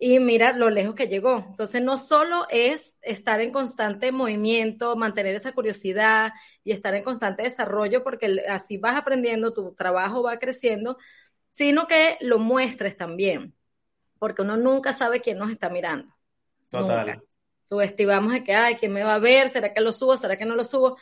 y 0.01 0.21
mira 0.21 0.53
lo 0.53 0.71
lejos 0.71 0.95
que 0.95 1.09
llegó. 1.09 1.45
Entonces, 1.49 1.83
no 1.83 1.99
solo 1.99 2.47
es 2.51 2.99
estar 3.03 3.41
en 3.41 3.53
constante 3.53 4.13
movimiento, 4.13 4.97
mantener 4.97 5.35
esa 5.35 5.53
curiosidad 5.53 6.33
y 6.63 6.73
estar 6.73 6.95
en 6.95 7.03
constante 7.03 7.43
desarrollo, 7.43 8.05
porque 8.05 8.45
así 8.49 8.79
vas 8.79 8.97
aprendiendo, 8.97 9.53
tu 9.53 9.75
trabajo 9.75 10.23
va 10.23 10.39
creciendo, 10.39 10.99
sino 11.51 11.87
que 11.87 12.17
lo 12.21 12.39
muestres 12.39 12.97
también, 12.97 13.55
porque 14.19 14.43
uno 14.43 14.57
nunca 14.57 14.93
sabe 14.93 15.21
quién 15.21 15.39
nos 15.39 15.51
está 15.51 15.69
mirando. 15.69 16.15
Total. 16.69 17.21
Subestimamos 17.65 18.33
de 18.33 18.45
que, 18.45 18.55
ay, 18.55 18.77
¿quién 18.77 18.93
me 18.93 19.03
va 19.03 19.17
a 19.17 19.19
ver? 19.19 19.51
¿Será 19.51 19.75
que 19.75 19.81
lo 19.81 19.93
subo? 19.93 20.17
¿Será 20.17 20.39
que 20.39 20.45
no 20.45 20.55
lo 20.55 20.65
subo? 20.65 20.97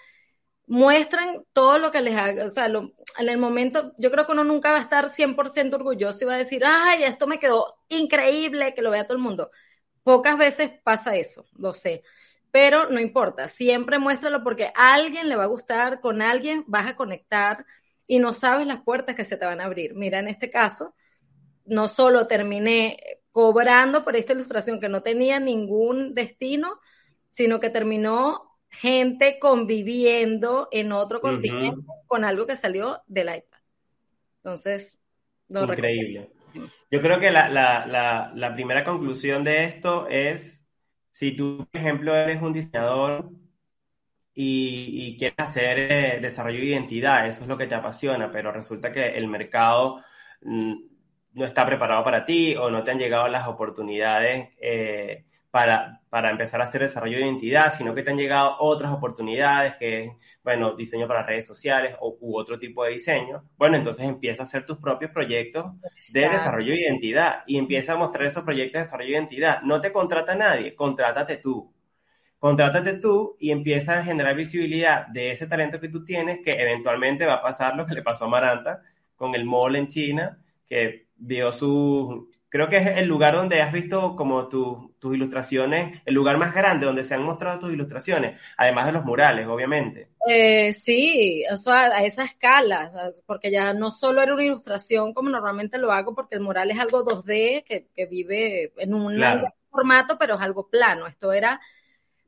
Muestran 0.67 1.45
todo 1.53 1.79
lo 1.79 1.91
que 1.93 2.01
les 2.01 2.17
haga, 2.17 2.45
o 2.45 2.51
sea, 2.51 2.67
en 2.67 3.29
el 3.29 3.39
momento, 3.39 3.93
yo 3.99 4.11
creo 4.11 4.27
que 4.27 4.33
uno 4.33 4.45
nunca 4.45 4.73
va 4.73 4.79
a 4.79 4.83
estar 4.83 5.09
100% 5.09 5.77
orgulloso 5.77 6.25
y 6.25 6.27
va 6.27 6.35
a 6.35 6.39
decir, 6.39 6.63
ay, 6.65 7.05
esto 7.05 7.27
me 7.27 7.39
quedó 7.39 7.79
increíble, 7.89 8.75
que 8.75 8.83
lo 8.83 8.91
vea 8.91 9.07
todo 9.07 9.17
el 9.17 9.23
mundo. 9.23 9.51
Pocas 10.03 10.37
veces 10.39 10.73
pasa 10.83 11.17
eso, 11.17 11.47
lo 11.57 11.73
sé, 11.73 12.03
pero 12.51 12.89
no 12.91 13.01
importa, 13.01 13.49
siempre 13.49 13.99
muéstralo 13.99 14.43
porque 14.43 14.73
a 14.75 14.95
alguien 14.95 15.29
le 15.29 15.37
va 15.37 15.45
a 15.45 15.49
gustar, 15.49 16.01
con 16.01 16.23
alguien 16.23 16.65
vas 16.67 16.87
a 16.87 16.97
conectar 16.97 17.65
y 18.07 18.19
no 18.19 18.33
sabes 18.33 18.67
las 18.67 18.83
puertas 18.83 19.17
que 19.17 19.25
se 19.25 19.37
te 19.37 19.47
van 19.47 19.61
a 19.61 19.65
abrir. 19.65 19.95
Mira, 19.95 20.21
en 20.21 20.29
este 20.29 20.51
caso, 20.51 20.95
no 21.65 21.89
solo 21.89 22.27
terminé 22.27 22.99
cobrando 23.33 24.05
por 24.05 24.17
esta 24.17 24.33
ilustración 24.33 24.81
que 24.81 24.89
no 24.89 25.03
tenía 25.03 25.41
ningún 25.41 26.15
destino, 26.15 26.81
sino 27.31 27.61
que 27.61 27.69
terminó 27.71 28.46
gente 28.69 29.39
conviviendo 29.39 30.69
en 30.71 30.93
otro 30.93 31.21
continente 31.21 31.77
con 32.07 32.25
algo 32.25 32.47
que 32.47 32.57
salió 32.57 33.03
del 33.07 33.29
iPad. 33.29 33.59
Entonces, 34.39 35.01
Increíble. 35.49 36.31
Yo 36.91 37.01
creo 37.01 37.21
que 37.21 37.31
la, 37.31 37.49
la, 37.49 38.33
la, 38.35 38.55
primera 38.55 38.85
conclusión 38.85 39.45
de 39.45 39.65
esto 39.65 40.09
es, 40.09 40.67
si 41.11 41.33
tú, 41.33 41.67
por 41.71 41.81
ejemplo, 41.81 42.15
eres 42.15 42.43
un 42.43 42.53
diseñador 42.53 43.31
y, 44.35 45.17
quieres 45.19 45.39
hacer 45.39 45.79
eh, 45.79 46.19
desarrollo 46.21 46.59
de 46.59 46.67
identidad, 46.67 47.27
eso 47.27 47.43
es 47.43 47.49
lo 47.49 47.59
que 47.59 47.67
te 47.67 47.75
apasiona, 47.75 48.31
pero 48.31 48.53
resulta 48.53 48.93
que 48.93 49.17
el 49.17 49.29
mercado 49.29 50.03
mm, 50.43 50.75
no 51.35 51.45
está 51.45 51.67
preparado 51.67 52.03
para 52.03 52.25
ti 52.25 52.57
o 52.57 52.71
no 52.71 52.83
te 52.83 52.91
han 52.91 52.99
llegado 52.99 53.29
las 53.29 53.47
oportunidades 53.47 54.51
eh, 54.59 55.25
para, 55.57 56.03
para, 56.11 56.31
empezar 56.31 56.61
a 56.61 56.65
hacer 56.65 56.83
desarrollo 56.83 57.17
de 57.17 57.25
identidad, 57.25 57.73
sino 57.73 57.95
que 57.95 58.03
te 58.03 58.11
han 58.11 58.19
llegado 58.19 58.57
otras 58.59 58.93
oportunidades, 58.93 59.77
que 59.77 60.05
es, 60.05 60.13
bueno, 60.45 60.77
diseño 60.77 61.09
para 61.09 61.23
redes 61.23 61.47
sociales 61.47 61.97
o, 61.99 62.15
u 62.21 62.37
otro 62.37 62.59
tipo 62.59 62.85
de 62.85 62.91
diseño. 62.91 63.43
Bueno, 63.57 63.79
entonces 63.79 64.05
empieza 64.05 64.43
a 64.43 64.45
hacer 64.45 64.67
tus 64.67 64.77
propios 64.77 65.13
proyectos 65.13 65.65
de 66.13 66.21
desarrollo 66.29 66.73
de 66.75 66.81
identidad 66.83 67.43
y 67.47 67.57
empieza 67.57 67.95
a 67.95 67.97
mostrar 67.97 68.27
esos 68.27 68.43
proyectos 68.43 68.81
de 68.81 68.85
desarrollo 68.85 69.09
de 69.09 69.17
identidad. 69.17 69.63
No 69.63 69.81
te 69.81 69.93
contrata 69.93 70.35
nadie, 70.35 70.75
contrátate 70.75 71.39
tú. 71.39 71.73
Contrátate 72.39 72.99
tú 72.99 73.39
y 73.41 73.51
empieza 73.51 73.99
a 73.99 74.05
generar 74.05 74.37
visibilidad 74.37 75.07
de 75.07 75.31
ese 75.31 75.47
talento 75.47 75.81
que 75.81 75.89
tú 75.89 76.05
tienes, 76.05 76.41
que 76.45 76.53
eventualmente 76.53 77.25
va 77.25 77.37
a 77.37 77.43
pasar 77.43 77.77
lo 77.77 77.87
que 77.87 77.95
le 77.95 78.03
pasó 78.03 78.27
a 78.27 78.29
Maranta 78.29 78.83
con 79.17 79.35
el 79.35 79.47
mall 79.47 79.77
en 79.77 79.89
China, 79.89 80.39
que 80.69 81.07
dio 81.17 81.51
su, 81.51 82.29
creo 82.49 82.69
que 82.69 82.79
es 82.79 82.87
el 82.87 83.07
lugar 83.07 83.35
donde 83.35 83.61
has 83.61 83.73
visto 83.73 84.17
como 84.17 84.49
tus 84.49 85.15
ilustraciones, 85.15 86.00
el 86.05 86.15
lugar 86.15 86.38
más 86.38 86.55
grande 86.55 86.87
donde 86.87 87.05
se 87.05 87.15
han 87.15 87.23
mostrado 87.23 87.61
tus 87.61 87.73
ilustraciones, 87.73 88.41
además 88.57 88.87
de 88.87 88.93
los 88.93 89.05
murales, 89.05 89.47
obviamente. 89.47 90.11
Eh, 90.29 90.73
sí, 90.73 91.45
o 91.53 91.57
sea, 91.57 91.87
a 91.87 92.05
esa 92.05 92.25
escala, 92.25 92.91
porque 93.26 93.50
ya 93.50 93.73
no 93.75 93.91
solo 93.91 94.23
era 94.23 94.35
una 94.35 94.45
ilustración 94.45 95.15
como 95.15 95.31
normalmente 95.31 95.79
lo 95.79 95.93
hago, 95.93 96.15
porque 96.15 96.37
el 96.37 96.41
mural 96.41 96.71
es 96.71 96.79
algo 96.79 97.05
2D 97.05 97.65
que, 97.65 98.07
vive 98.07 98.73
en 98.76 98.95
un 98.95 99.21
formato, 99.71 100.19
pero 100.19 100.35
es 100.35 100.41
algo 100.41 100.69
plano. 100.69 101.07
Esto 101.07 101.33
era, 101.33 101.61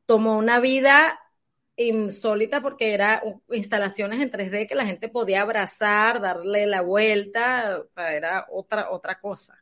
tomó 0.05 0.37
una 0.37 0.59
vida 0.59 1.19
insólita 1.75 2.61
porque 2.61 2.93
era 2.93 3.23
instalaciones 3.49 4.21
en 4.21 4.31
3D 4.31 4.67
que 4.67 4.75
la 4.75 4.85
gente 4.85 5.09
podía 5.09 5.41
abrazar, 5.41 6.21
darle 6.21 6.65
la 6.65 6.81
vuelta, 6.81 7.79
o 7.79 7.87
sea, 7.95 8.13
era 8.13 8.45
otra, 8.49 8.91
otra 8.91 9.19
cosa. 9.19 9.58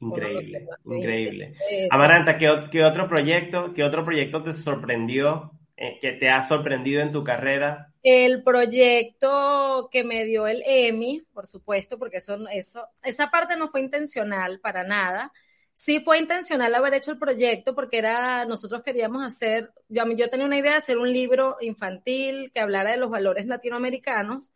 Increíble, 0.00 0.66
increíble. 0.86 1.54
Amaranta, 1.90 2.38
¿qué, 2.38 2.48
otro 2.82 3.06
proyecto, 3.06 3.74
qué 3.74 3.84
otro 3.84 4.04
proyecto 4.04 4.42
te 4.42 4.54
sorprendió, 4.54 5.52
eh, 5.76 5.98
que 6.00 6.12
te 6.12 6.30
ha 6.30 6.42
sorprendido 6.42 7.02
en 7.02 7.12
tu 7.12 7.22
carrera? 7.22 7.92
El 8.02 8.42
proyecto 8.42 9.90
que 9.92 10.02
me 10.02 10.24
dio 10.24 10.46
el 10.46 10.62
EMI, 10.64 11.26
por 11.34 11.46
supuesto, 11.46 11.98
porque 11.98 12.16
eso, 12.16 12.38
eso, 12.50 12.88
esa 13.02 13.30
parte 13.30 13.56
no 13.56 13.68
fue 13.68 13.82
intencional 13.82 14.58
para 14.60 14.84
nada. 14.84 15.32
Sí 15.74 16.00
fue 16.00 16.18
intencional 16.18 16.74
haber 16.74 16.94
hecho 16.94 17.12
el 17.12 17.18
proyecto 17.18 17.74
porque 17.74 17.98
era, 17.98 18.46
nosotros 18.46 18.82
queríamos 18.82 19.24
hacer, 19.24 19.70
yo, 19.88 20.04
yo 20.16 20.30
tenía 20.30 20.46
una 20.46 20.58
idea 20.58 20.72
de 20.72 20.78
hacer 20.78 20.96
un 20.96 21.12
libro 21.12 21.58
infantil 21.60 22.50
que 22.54 22.60
hablara 22.60 22.90
de 22.90 22.96
los 22.96 23.10
valores 23.10 23.46
latinoamericanos. 23.46 24.50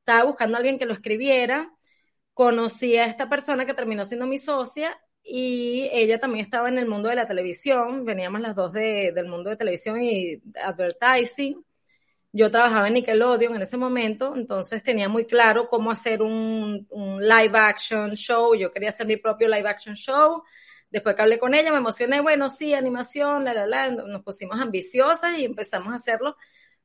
Estaba 0.00 0.24
buscando 0.24 0.56
a 0.56 0.58
alguien 0.58 0.78
que 0.78 0.86
lo 0.86 0.94
escribiera 0.94 1.70
conocí 2.38 2.96
a 2.96 3.04
esta 3.04 3.28
persona 3.28 3.66
que 3.66 3.74
terminó 3.74 4.04
siendo 4.04 4.24
mi 4.24 4.38
socia 4.38 4.96
y 5.24 5.90
ella 5.92 6.20
también 6.20 6.44
estaba 6.44 6.68
en 6.68 6.78
el 6.78 6.86
mundo 6.86 7.08
de 7.08 7.16
la 7.16 7.26
televisión, 7.26 8.04
veníamos 8.04 8.40
las 8.40 8.54
dos 8.54 8.72
del 8.72 9.26
mundo 9.26 9.50
de 9.50 9.56
televisión 9.56 10.00
y 10.00 10.40
advertising. 10.54 11.60
Yo 12.30 12.48
trabajaba 12.48 12.86
en 12.86 12.94
Nickelodeon 12.94 13.56
en 13.56 13.62
ese 13.62 13.76
momento, 13.76 14.36
entonces 14.36 14.84
tenía 14.84 15.08
muy 15.08 15.26
claro 15.26 15.66
cómo 15.66 15.90
hacer 15.90 16.22
un, 16.22 16.86
live 17.20 17.58
action 17.58 18.12
show. 18.14 18.54
Yo 18.54 18.70
quería 18.70 18.90
hacer 18.90 19.08
mi 19.08 19.16
propio 19.16 19.48
live 19.48 19.68
action 19.68 19.96
show. 19.96 20.44
Después 20.90 21.16
que 21.16 21.22
hablé 21.22 21.40
con 21.40 21.54
ella, 21.54 21.72
me 21.72 21.78
emocioné, 21.78 22.20
bueno, 22.20 22.48
sí, 22.48 22.72
animación, 22.72 23.42
la, 23.44 23.52
la, 23.52 23.66
la, 23.66 23.90
nos 23.90 24.22
pusimos 24.22 24.60
ambiciosas 24.60 25.36
y 25.36 25.44
empezamos 25.44 25.92
a 25.92 25.96
hacerlo, 25.96 26.36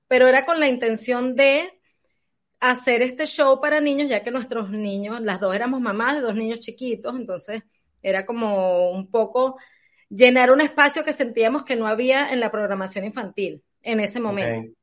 pero 0.08 0.28
era 0.28 0.46
con 0.46 0.60
la 0.60 0.68
intención 0.68 1.36
de 1.36 1.80
hacer 2.72 3.02
este 3.02 3.26
show 3.26 3.60
para 3.60 3.82
niños, 3.82 4.10
ya 4.10 4.24
que 4.24 4.32
nuestros 4.32 4.70
niños, 4.70 5.22
las 5.22 5.40
dos 5.40 5.54
éramos 5.54 5.82
mamás 5.82 6.16
de 6.16 6.22
dos 6.22 6.36
niños 6.36 6.62
chiquitos, 6.62 7.16
entonces 7.16 7.64
era 8.02 8.26
como 8.26 8.92
un 8.92 9.12
poco 9.12 9.58
llenar 10.10 10.52
un 10.52 10.62
espacio 10.62 11.04
que 11.04 11.12
sentíamos 11.12 11.66
que 11.66 11.76
no 11.76 11.88
había 11.88 12.32
en 12.32 12.40
la 12.40 12.52
programación 12.52 13.04
infantil 13.04 13.64
en 13.82 14.00
ese 14.00 14.20
momento. 14.20 14.74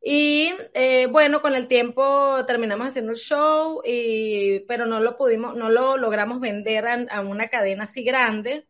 Y 0.00 0.52
eh, 0.74 1.06
bueno, 1.06 1.42
con 1.42 1.54
el 1.54 1.68
tiempo 1.68 2.44
terminamos 2.46 2.88
haciendo 2.88 3.12
el 3.12 3.18
show, 3.18 3.82
y, 3.84 4.60
pero 4.60 4.86
no 4.86 4.98
lo 5.00 5.16
pudimos, 5.16 5.56
no 5.56 5.68
lo 5.68 5.96
logramos 5.96 6.40
vender 6.40 6.86
a, 6.86 7.20
una 7.20 7.48
cadena 7.48 7.84
así 7.84 8.02
grande 8.02 8.66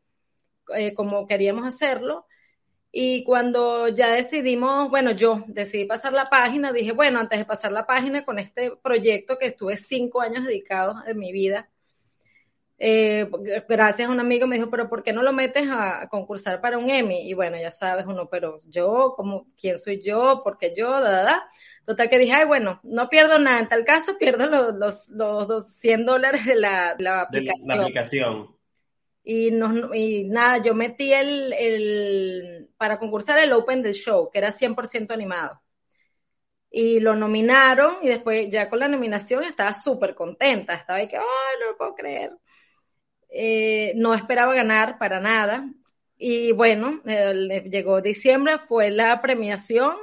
eh, 0.75 0.94
como 0.94 1.26
queríamos 1.26 1.64
hacerlo. 1.64 2.26
Y 2.94 3.25
cuando 3.25 3.88
ya 3.88 4.12
decidimos, 4.12 4.90
bueno, 4.90 5.12
yo 5.12 5.42
decidí 5.46 5.87
pasar 5.87 6.12
la 6.12 6.28
página, 6.28 6.72
dije, 6.72 6.92
bueno, 6.92 7.20
antes 7.20 7.38
de 7.38 7.46
pasar 7.46 7.72
la 7.72 7.87
página 7.87 8.22
con 8.25 8.38
este 8.38 8.72
proyecto 8.82 9.38
que 9.38 9.46
estuve 9.46 9.78
cinco 9.78 10.20
años 10.20 10.44
dedicados 10.44 11.02
de 11.06 11.14
mi 11.14 11.32
vida, 11.32 11.70
eh, 12.76 13.30
gracias 13.66 14.08
a 14.08 14.12
un 14.12 14.20
amigo 14.20 14.46
me 14.46 14.56
dijo, 14.56 14.68
pero 14.68 14.90
¿por 14.90 15.02
qué 15.02 15.12
no 15.12 15.22
lo 15.22 15.32
metes 15.32 15.68
a, 15.70 16.06
concursar 16.11 16.61
para 16.61 16.76
un 16.76 16.90
Emmy? 16.90 17.30
Y 17.30 17.32
bueno, 17.32 17.56
ya 17.56 17.70
sabes 17.70 18.04
uno, 18.06 18.28
pero 18.28 18.61
yo, 18.68 19.14
como, 19.16 19.46
¿quién 19.58 19.78
soy 19.78 20.02
yo? 20.02 20.42
¿Por 20.44 20.58
qué 20.58 20.75
yo? 20.76 20.90
Da, 20.90 21.22
da, 21.22 21.50
Total 21.87 22.11
que 22.11 22.18
dije, 22.18 22.32
ay, 22.32 22.46
bueno, 22.46 22.80
no 22.82 23.08
pierdo 23.08 23.38
nada. 23.38 23.58
En 23.58 23.68
tal 23.68 23.84
caso, 23.84 24.18
pierdo 24.18 24.46
los, 24.46 25.08
los, 25.08 25.08
los, 25.49 25.75
100 25.75 26.04
dólares 26.04 26.44
de 26.44 26.56
la, 26.56 26.94
la 26.99 27.22
aplicación. 27.22 27.68
De 27.68 27.76
la 27.76 27.82
aplicación. 27.82 28.56
Y, 29.24 29.50
nada, 29.52 30.58
yo 30.62 30.74
metí 30.74 31.12
el, 31.12 32.68
para 32.76 32.98
concursar 32.98 33.38
el 33.38 33.52
Open 33.52 33.82
del 33.82 33.94
show, 33.94 34.28
que 34.30 34.38
era 34.38 34.50
100% 34.50 35.12
animado. 35.12 35.60
Y 36.70 37.00
lo 37.00 37.14
nominaron 37.14 37.96
y 38.02 38.08
después 38.08 38.48
ya 38.50 38.68
con 38.70 38.78
la 38.80 38.88
nominación 38.88 39.44
estaba 39.44 39.72
súper 39.74 40.14
contenta, 40.14 40.74
estaba 40.74 40.98
ahí 40.98 41.08
que, 41.08 41.18
ay, 41.18 41.24
no 41.60 41.66
lo 41.72 41.76
puedo 41.76 41.94
creer. 41.94 42.32
Eh, 43.28 43.92
no 43.96 44.14
esperaba 44.14 44.54
ganar 44.54 44.98
para 44.98 45.20
nada. 45.20 45.66
Y 46.16 46.52
bueno, 46.52 47.02
llegó 47.04 48.00
diciembre, 48.00 48.58
fue 48.68 48.90
la 48.90 49.20
premiación 49.20 49.96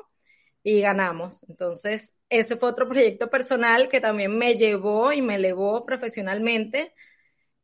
y 0.63 0.81
ganamos. 0.81 1.41
Entonces, 1.47 2.17
ese 2.29 2.57
fue 2.57 2.69
otro 2.69 2.87
proyecto 2.87 3.29
personal 3.29 3.89
que 3.89 4.01
también 4.01 4.37
me 4.37 4.55
llevó 4.55 5.11
y 5.13 5.21
me 5.21 5.35
elevó 5.35 5.83
profesionalmente 5.83 6.93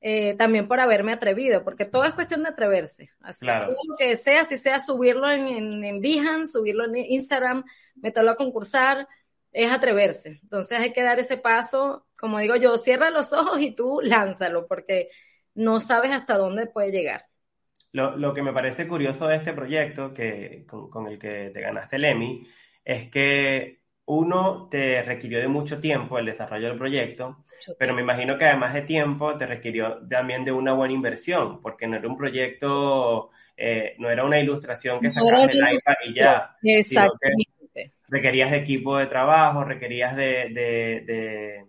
eh, 0.02 0.36
también 0.36 0.68
por 0.68 0.80
haberme 0.80 1.14
atrevido, 1.14 1.64
porque 1.64 1.86
todo 1.86 2.04
es 2.06 2.14
cuestión 2.14 2.44
de 2.44 2.50
atreverse. 2.50 3.10
Así 3.22 3.46
sea 3.46 3.66
lo 3.66 3.98
que 3.98 4.16
sea, 4.18 4.46
si 4.46 4.58
sea 4.58 4.80
subirlo 4.80 5.30
en, 5.30 5.48
en, 5.48 5.84
en 5.84 6.02
Behance, 6.02 6.54
subirlo 6.54 6.86
en 6.86 6.96
Instagram, 6.96 7.64
meterlo 7.96 8.32
a 8.32 8.36
concursar, 8.36 9.08
es 9.52 9.72
atreverse. 9.72 10.40
Entonces 10.44 10.80
hay 10.80 10.94
que 10.94 11.02
dar 11.02 11.20
ese 11.20 11.38
paso, 11.38 12.06
como 12.20 12.40
digo 12.40 12.56
yo, 12.56 12.78
cierra 12.78 13.10
los 13.10 13.34
ojos 13.34 13.60
y 13.62 13.74
tú 13.74 14.00
lánzalo, 14.04 14.68
porque 14.68 15.10
no 15.54 15.80
sabes 15.80 16.12
hasta 16.12 16.38
dónde 16.38 16.68
puede 16.68 16.92
llegar. 16.92 17.26
Lo, 17.94 18.18
lo 18.18 18.34
que 18.34 18.44
me 18.44 18.52
parece 18.52 18.88
curioso 18.88 19.28
de 19.28 19.38
este 19.38 19.54
proyecto, 19.54 20.14
que, 20.14 20.66
con, 20.68 20.90
con 20.90 21.08
el 21.08 21.18
que 21.18 21.52
te 21.54 21.62
ganaste 21.62 21.96
el 21.96 22.04
Emmy, 22.04 22.46
es 22.84 23.10
que 23.10 23.85
uno 24.06 24.68
te 24.70 25.02
requirió 25.02 25.40
de 25.40 25.48
mucho 25.48 25.80
tiempo 25.80 26.20
el 26.20 26.26
desarrollo 26.26 26.68
del 26.68 26.78
proyecto, 26.78 27.44
pero 27.80 27.94
me 27.94 28.02
imagino 28.02 28.38
que 28.38 28.46
además 28.46 28.74
de 28.74 28.82
tiempo 28.82 29.38
te 29.38 29.48
requirió 29.48 30.00
también 30.08 30.46
de 30.46 30.52
una 30.52 30.74
buena 30.74 30.94
inversión, 30.94 31.62
porque 31.62 31.88
no 31.88 31.98
era 31.98 32.08
un 32.08 32.18
proyecto, 32.18 33.32
eh, 33.58 33.96
no 33.98 34.10
era 34.10 34.24
una 34.24 34.40
ilustración 34.40 35.00
que 35.00 35.10
sacabas 35.10 35.48
del 35.48 35.58
iPad 35.58 35.96
y 36.06 36.14
ya. 36.14 36.56
Exactamente. 36.62 37.50
Requerías 38.08 38.52
de 38.52 38.58
equipo 38.58 38.98
de 38.98 39.08
trabajo, 39.08 39.64
requerías 39.64 40.16
de, 40.16 40.50
de, 40.54 41.66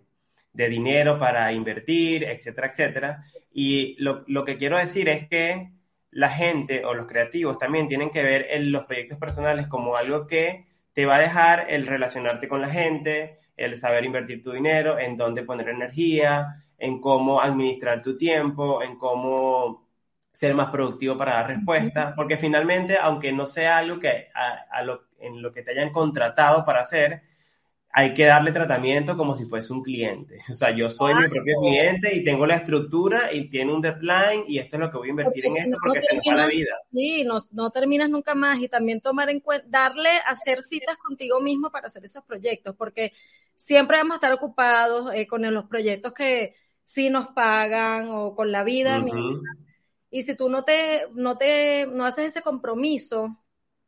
de, 0.53 0.69
dinero 0.69 1.19
para 1.19 1.51
invertir, 1.51 2.23
etcétera, 2.23 2.67
etcétera. 2.67 3.23
Y 3.51 3.95
lo, 4.01 4.23
lo 4.27 4.45
que 4.45 4.57
quiero 4.57 4.77
decir 4.77 5.09
es 5.09 5.27
que 5.27 5.71
la 6.11 6.29
gente 6.29 6.85
o 6.85 6.93
los 6.93 7.07
creativos 7.07 7.57
también 7.57 7.87
tienen 7.87 8.11
que 8.11 8.23
ver 8.23 8.47
en 8.51 8.71
los 8.71 8.85
proyectos 8.85 9.17
personales 9.17 9.67
como 9.67 9.97
algo 9.97 10.27
que 10.27 10.66
te 10.97 11.05
va 11.05 11.17
a 11.17 11.19
dejar 11.19 11.67
el 11.69 11.85
relacionarte 11.85 12.47
con 12.47 12.59
la 12.59 12.69
gente, 12.69 13.37
el 13.55 13.75
saber 13.75 14.03
invertir 14.03 14.41
tu 14.41 14.51
dinero, 14.51 14.97
en 14.97 15.15
dónde 15.15 15.43
poner 15.43 15.69
energía, 15.69 16.65
en 16.75 16.99
cómo 16.99 17.39
administrar 17.39 18.01
tu 18.01 18.17
tiempo, 18.17 18.81
en 18.81 18.97
cómo 18.97 19.87
ser 20.31 20.55
más 20.55 20.71
productivo 20.71 21.15
para 21.15 21.33
dar 21.33 21.49
respuesta, 21.49 22.15
porque 22.15 22.35
finalmente, 22.35 22.97
aunque 22.99 23.31
no 23.31 23.45
sea 23.45 23.77
algo 23.77 23.99
que 23.99 24.29
a, 24.33 24.81
lo, 24.81 25.03
en 25.19 25.39
lo 25.39 25.51
que 25.51 25.61
te 25.61 25.69
hayan 25.69 25.91
contratado 25.91 26.65
para 26.65 26.81
hacer, 26.81 27.21
hay 27.97 28.13
que 28.13 28.25
darle 28.25 28.51
tratamiento 28.51 29.17
como 29.17 29.35
si 29.35 29.45
fuese 29.45 29.73
un 29.73 29.81
cliente. 29.81 30.37
O 30.51 30.53
sea, 30.53 30.69
yo 30.69 30.87
soy 30.87 31.15
mi 31.15 31.27
propio 31.27 31.55
cliente 31.61 32.15
y 32.15 32.23
tengo 32.23 32.45
la 32.45 32.57
estructura 32.57 33.33
y 33.33 33.49
tiene 33.49 33.73
un 33.73 33.81
deadline 33.81 34.43
y 34.47 34.59
esto 34.59 34.75
es 34.75 34.81
lo 34.81 34.91
que 34.91 34.97
voy 34.97 35.07
a 35.07 35.09
invertir 35.09 35.43
en 35.47 35.57
esto 35.57 35.77
porque 35.83 36.03
se 36.03 36.15
nos 36.15 36.25
va 36.27 36.35
la 36.35 36.45
vida. 36.45 36.75
Sí, 36.91 37.23
no, 37.23 37.39
no, 37.49 37.71
terminas 37.71 38.07
nunca 38.07 38.35
más 38.35 38.59
y 38.59 38.67
también 38.67 39.01
tomar 39.01 39.31
en 39.31 39.39
cuenta, 39.39 39.67
darle, 39.67 40.11
hacer 40.27 40.61
citas 40.61 40.95
contigo 40.97 41.41
mismo 41.41 41.71
para 41.71 41.87
hacer 41.87 42.05
esos 42.05 42.23
proyectos, 42.23 42.75
porque 42.77 43.13
siempre 43.55 43.97
vamos 43.97 44.11
a 44.11 44.17
estar 44.17 44.33
ocupados 44.33 45.11
eh, 45.15 45.25
con 45.25 45.41
los 45.51 45.65
proyectos 45.65 46.13
que 46.13 46.53
sí 46.83 47.09
nos 47.09 47.29
pagan 47.29 48.09
o 48.11 48.35
con 48.35 48.51
la 48.51 48.63
vida 48.63 48.99
misma. 48.99 49.55
Y 50.11 50.21
si 50.21 50.35
tú 50.35 50.49
no 50.49 50.63
te, 50.63 51.07
no 51.15 51.35
te, 51.39 51.87
no 51.87 52.05
haces 52.05 52.25
ese 52.25 52.43
compromiso 52.43 53.35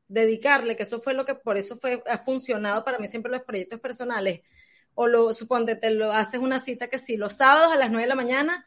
dedicarle, 0.10 0.76
que 0.76 0.84
eso 0.84 1.00
fue 1.00 1.14
lo 1.14 1.26
que 1.26 1.36
por 1.36 1.58
eso 1.58 1.78
fue, 1.78 2.04
ha 2.08 2.18
funcionado 2.18 2.84
para 2.84 3.00
mí 3.00 3.08
siempre 3.08 3.32
los 3.32 3.44
proyectos 3.44 3.80
personales, 3.80 4.42
o 4.96 5.08
lo, 5.08 5.32
suponte, 5.34 5.78
te 5.78 5.92
lo 5.92 6.12
haces 6.12 6.42
una 6.42 6.60
cita 6.60 6.90
que 6.90 6.98
sí, 6.98 7.16
los 7.16 7.34
sábados 7.34 7.72
a 7.72 7.78
las 7.78 7.90
9 7.90 8.04
de 8.04 8.10
la 8.10 8.16
mañana, 8.16 8.66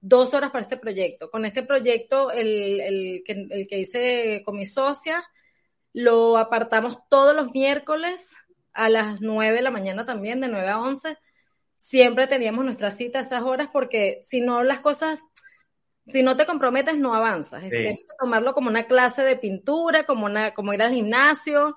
dos 0.00 0.34
horas 0.34 0.50
para 0.50 0.64
este 0.64 0.76
proyecto. 0.76 1.30
Con 1.30 1.46
este 1.46 1.62
proyecto, 1.62 2.30
el, 2.30 2.80
el, 2.80 3.22
que, 3.24 3.32
el 3.32 3.66
que 3.66 3.78
hice 3.78 4.42
con 4.44 4.56
mi 4.56 4.66
socia, 4.66 5.24
lo 5.92 6.36
apartamos 6.36 6.98
todos 7.08 7.34
los 7.34 7.52
miércoles 7.52 8.32
a 8.72 8.88
las 8.88 9.20
9 9.20 9.56
de 9.56 9.62
la 9.62 9.70
mañana 9.70 10.04
también, 10.04 10.40
de 10.40 10.48
9 10.48 10.68
a 10.68 10.80
11. 10.80 11.16
Siempre 11.76 12.26
teníamos 12.26 12.64
nuestra 12.64 12.90
cita 12.90 13.18
a 13.18 13.22
esas 13.22 13.42
horas 13.42 13.68
porque 13.72 14.20
si 14.22 14.40
no 14.40 14.62
las 14.62 14.80
cosas 14.80 15.20
si 16.08 16.22
no 16.22 16.36
te 16.36 16.46
comprometes, 16.46 16.98
no 16.98 17.14
avanzas. 17.14 17.68
Tienes 17.68 18.00
que 18.00 18.16
tomarlo 18.18 18.54
como 18.54 18.68
una 18.68 18.84
clase 18.84 19.22
de 19.22 19.36
pintura, 19.36 20.04
como, 20.04 20.26
una, 20.26 20.52
como 20.52 20.72
ir 20.72 20.82
al 20.82 20.92
gimnasio. 20.92 21.76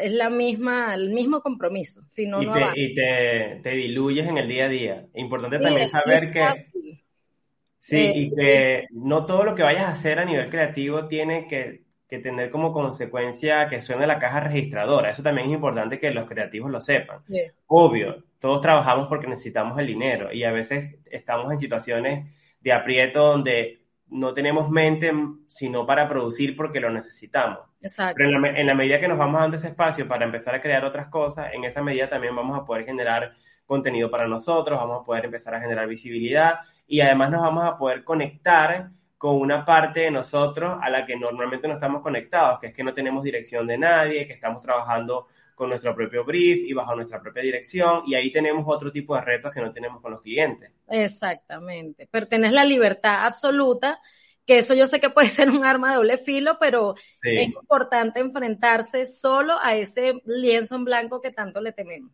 Es 0.00 0.12
la 0.12 0.30
misma, 0.30 0.94
el 0.94 1.10
mismo 1.10 1.40
compromiso. 1.40 2.02
Si 2.06 2.26
no, 2.26 2.42
y, 2.42 2.46
no 2.46 2.54
te, 2.54 2.80
y 2.80 2.94
te, 3.62 3.70
diluyes 3.70 4.28
en 4.28 4.38
el 4.38 4.48
día 4.48 4.66
a 4.66 4.68
día. 4.68 5.06
Importante 5.14 5.58
también 5.58 5.88
saber 5.88 6.30
que. 6.30 6.46
Sí, 7.80 7.96
eh, 7.96 8.12
y 8.14 8.34
que 8.34 8.86
no 8.92 9.26
todo 9.26 9.44
lo 9.44 9.54
que 9.54 9.62
vayas 9.62 9.84
a 9.84 9.92
hacer 9.92 10.18
a 10.18 10.24
nivel 10.24 10.48
creativo 10.48 11.06
tiene 11.06 11.46
que, 11.48 11.82
que, 12.08 12.18
tener 12.18 12.50
como 12.50 12.72
consecuencia 12.72 13.68
que 13.68 13.78
suene 13.78 14.06
la 14.06 14.18
caja 14.18 14.40
registradora. 14.40 15.10
Eso 15.10 15.22
también 15.22 15.48
es 15.48 15.54
importante 15.54 15.98
que 15.98 16.10
los 16.10 16.26
creativos 16.26 16.70
lo 16.70 16.80
sepan. 16.80 17.18
Obvio, 17.66 18.24
todos 18.38 18.62
trabajamos 18.62 19.08
porque 19.08 19.26
necesitamos 19.26 19.78
el 19.78 19.88
dinero 19.88 20.32
y 20.32 20.44
a 20.44 20.52
veces 20.52 20.96
estamos 21.10 21.52
en 21.52 21.58
situaciones 21.58 22.34
de 22.64 22.72
aprieto 22.72 23.20
donde 23.20 23.82
no 24.08 24.32
tenemos 24.32 24.70
mente 24.70 25.12
sino 25.46 25.86
para 25.86 26.08
producir 26.08 26.56
porque 26.56 26.80
lo 26.80 26.90
necesitamos. 26.90 27.58
Exacto. 27.80 28.14
Pero 28.16 28.30
en 28.46 28.66
la, 28.66 28.74
medida 28.74 28.98
que 28.98 29.06
nos 29.06 29.18
vamos 29.18 29.40
dando 29.40 29.56
ese 29.56 29.68
espacio 29.68 30.08
para 30.08 30.24
empezar 30.24 30.54
a 30.54 30.62
crear 30.62 30.84
otras 30.84 31.08
cosas, 31.08 31.52
en 31.52 31.64
esa 31.64 31.82
medida 31.82 32.08
también 32.08 32.34
vamos 32.34 32.58
a 32.58 32.64
poder 32.64 32.86
generar 32.86 33.34
contenido 33.66 34.10
para 34.10 34.26
nosotros, 34.26 34.78
vamos 34.78 35.02
a 35.02 35.04
poder 35.04 35.26
empezar 35.26 35.54
a 35.54 35.60
generar 35.60 35.86
visibilidad 35.86 36.58
y 36.86 37.00
además 37.00 37.30
nos 37.30 37.42
vamos 37.42 37.64
a 37.64 37.76
poder 37.76 38.02
conectar 38.02 38.90
con 39.24 39.40
una 39.40 39.64
parte 39.64 40.00
de 40.00 40.10
nosotros 40.10 40.76
a 40.82 40.90
la 40.90 41.06
que 41.06 41.16
normalmente 41.16 41.66
no 41.66 41.72
estamos 41.72 42.02
conectados, 42.02 42.60
que 42.60 42.66
es 42.66 42.74
que 42.74 42.84
no 42.84 42.92
tenemos 42.92 43.24
dirección 43.24 43.66
de 43.66 43.78
nadie, 43.78 44.26
que 44.26 44.34
estamos 44.34 44.60
trabajando 44.60 45.28
con 45.54 45.70
nuestro 45.70 45.94
propio 45.94 46.26
brief 46.26 46.58
y 46.68 46.74
bajo 46.74 46.94
nuestra 46.94 47.22
propia 47.22 47.42
dirección 47.42 48.02
y 48.06 48.16
ahí 48.16 48.30
tenemos 48.30 48.66
otro 48.66 48.92
tipo 48.92 49.14
de 49.14 49.22
retos 49.22 49.54
que 49.54 49.62
no 49.62 49.72
tenemos 49.72 50.02
con 50.02 50.12
los 50.12 50.20
clientes. 50.20 50.70
Exactamente, 50.88 52.06
pero 52.10 52.28
tenés 52.28 52.52
la 52.52 52.66
libertad 52.66 53.24
absoluta, 53.24 53.98
que 54.44 54.58
eso 54.58 54.74
yo 54.74 54.86
sé 54.86 55.00
que 55.00 55.08
puede 55.08 55.28
ser 55.30 55.48
un 55.48 55.64
arma 55.64 55.92
de 55.92 55.96
doble 55.96 56.18
filo, 56.18 56.58
pero 56.60 56.94
es 57.22 57.48
importante 57.48 58.20
enfrentarse 58.20 59.06
solo 59.06 59.54
a 59.58 59.74
ese 59.74 60.20
lienzo 60.26 60.76
en 60.76 60.84
blanco 60.84 61.22
que 61.22 61.30
tanto 61.30 61.62
le 61.62 61.72
tememos. 61.72 62.12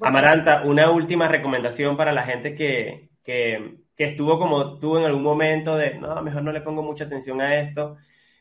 Amaranta, 0.00 0.62
una 0.64 0.92
última 0.92 1.26
recomendación 1.26 1.96
para 1.96 2.12
la 2.12 2.22
gente 2.22 2.54
que, 2.54 3.08
que, 3.24 3.80
que 4.00 4.06
estuvo 4.06 4.38
como 4.38 4.78
tú 4.78 4.96
en 4.96 5.04
algún 5.04 5.22
momento 5.22 5.76
de, 5.76 5.96
no, 5.96 6.22
mejor 6.22 6.42
no 6.42 6.52
le 6.52 6.62
pongo 6.62 6.82
mucha 6.82 7.04
atención 7.04 7.38
a 7.42 7.60
esto 7.60 7.98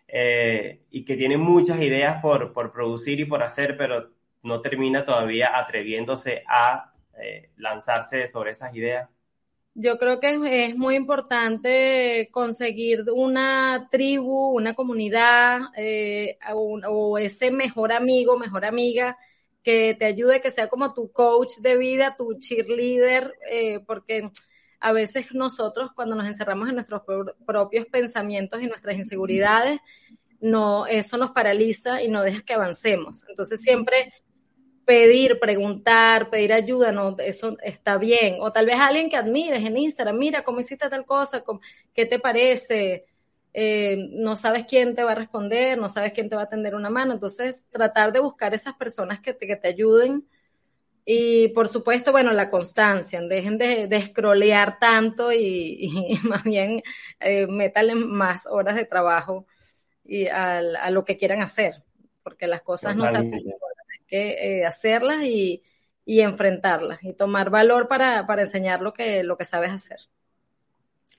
eh, 0.08 0.84
y 0.90 1.04
que 1.04 1.18
tiene 1.18 1.36
muchas 1.36 1.82
ideas 1.82 2.22
por, 2.22 2.54
por, 2.54 2.72
producir 2.72 3.20
y 3.20 3.26
por 3.26 3.44
hacer, 3.44 3.76
pero 3.76 4.10
no 4.42 4.62
termina 4.62 5.04
todavía 5.04 5.60
atreviéndose 5.60 6.44
a 6.48 6.94
eh, 7.22 7.50
lanzarse 7.58 8.30
sobre 8.30 8.52
esas 8.52 8.74
ideas? 8.74 9.10
Yo 9.74 9.98
creo 9.98 10.22
que 10.22 10.64
es, 10.64 10.78
muy 10.78 10.96
importante 10.96 12.30
conseguir 12.32 13.04
una 13.14 13.90
tribu, 13.92 14.56
una 14.56 14.76
comunidad 14.76 15.60
eh, 15.76 16.38
o, 16.54 17.18
ese 17.18 17.52
mejor 17.52 17.92
amigo, 17.92 18.40
mejor 18.40 18.64
amiga 18.64 19.18
que 19.62 19.94
te 20.00 20.06
ayude, 20.06 20.42
que 20.42 20.52
sea 20.52 20.70
como 20.70 20.94
tu 20.94 21.12
coach 21.12 21.58
de 21.58 21.76
vida, 21.76 22.16
tu 22.18 22.40
cheerleader, 22.40 23.34
porque 23.86 24.32
a 24.80 24.94
veces 24.94 25.34
nosotros 25.34 25.92
cuando 25.94 26.16
nos 26.16 26.28
encerramos 26.28 26.70
en 26.70 26.76
nuestros 26.76 27.02
propios 27.46 27.86
pensamientos 27.88 28.62
y 28.62 28.68
nuestras 28.68 28.98
inseguridades, 28.98 29.80
no, 30.40 30.88
eso 30.88 31.18
nos 31.18 31.32
paraliza 31.32 32.02
y 32.02 32.08
no 32.08 32.24
deja 32.24 32.42
que 32.42 32.54
avancemos. 32.54 33.26
Entonces 33.28 33.62
siempre 33.62 34.14
pedir, 34.86 35.40
preguntar, 35.40 36.30
pedir 36.30 36.54
ayuda, 36.54 36.92
no, 36.92 37.16
eso 37.20 37.58
está 37.62 37.98
bien. 37.98 38.38
O 38.40 38.52
tal 38.52 38.66
vez 38.66 38.78
alguien 38.78 39.10
que 39.10 39.18
admires 39.18 39.64
en 39.64 39.78
Instagram, 39.78 40.18
mira 40.18 40.44
cómo 40.44 40.62
hiciste 40.62 40.90
tal 40.90 41.06
cosa, 41.06 41.44
qué 41.94 42.06
te 42.06 42.18
parece, 42.18 43.06
eh, 43.54 44.08
no 44.14 44.36
sabes 44.36 44.66
quién 44.66 44.96
te 44.96 45.04
va 45.04 45.12
a 45.12 45.16
responder, 45.16 45.78
no 45.78 45.90
sabes 45.90 46.14
quién 46.14 46.30
te 46.30 46.36
va 46.36 46.44
a 46.44 46.50
tender 46.50 46.74
una 46.74 46.90
mano. 46.90 47.14
Entonces, 47.14 47.66
tratar 47.72 48.12
de 48.12 48.20
buscar 48.20 48.54
esas 48.54 48.74
personas 48.76 49.20
que 49.20 49.34
te, 49.34 49.46
que 49.46 49.58
te 49.58 49.68
ayuden 49.68 50.26
y 51.06 51.50
por 51.50 51.68
supuesto, 51.68 52.12
bueno, 52.12 52.34
la 52.34 52.50
constancia, 52.50 53.22
dejen 53.22 53.58
de, 53.58 53.88
de 53.88 54.08
scrollear 54.08 54.80
tanto 54.80 55.32
y, 55.32 55.90
más 56.24 56.44
bien 56.44 56.84
eh, 57.20 57.48
métanle 57.48 57.96
más 57.96 58.46
horas 58.46 58.76
de 58.76 58.86
trabajo 58.86 59.46
y 60.04 60.28
a, 60.28 60.58
a, 60.58 60.92
lo 60.92 61.06
que 61.06 61.18
quieran 61.18 61.42
hacer, 61.42 61.84
porque 62.24 62.48
las 62.48 62.62
cosas 62.62 62.96
no 62.96 63.08
se 63.08 63.18
hacen 63.18 63.34
hay 63.34 64.06
que 64.08 64.60
eh, 64.60 64.66
hacerlas 64.66 65.24
y, 65.24 65.64
y, 66.06 66.22
enfrentarlas 66.22 67.04
y 67.04 67.14
tomar 67.14 67.50
valor 67.50 67.88
para, 67.88 68.26
para 68.28 68.44
enseñar 68.44 68.82
lo 68.82 68.94
que, 68.94 69.24
lo 69.24 69.38
que 69.38 69.46
sabes 69.46 69.72
hacer. 69.72 69.98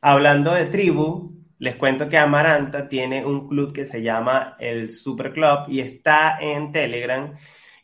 Hablando 0.00 0.54
de 0.54 0.66
tribu, 0.66 1.40
les 1.58 1.76
cuento 1.76 2.08
que 2.08 2.16
Amaranta 2.16 2.88
tiene 2.88 3.24
un 3.24 3.48
club 3.48 3.72
que 3.72 3.84
se 3.84 4.02
llama 4.02 4.56
el 4.58 4.90
Super 4.90 5.32
Club 5.32 5.66
y 5.68 5.80
está 5.80 6.38
en 6.40 6.72
Telegram 6.72 7.36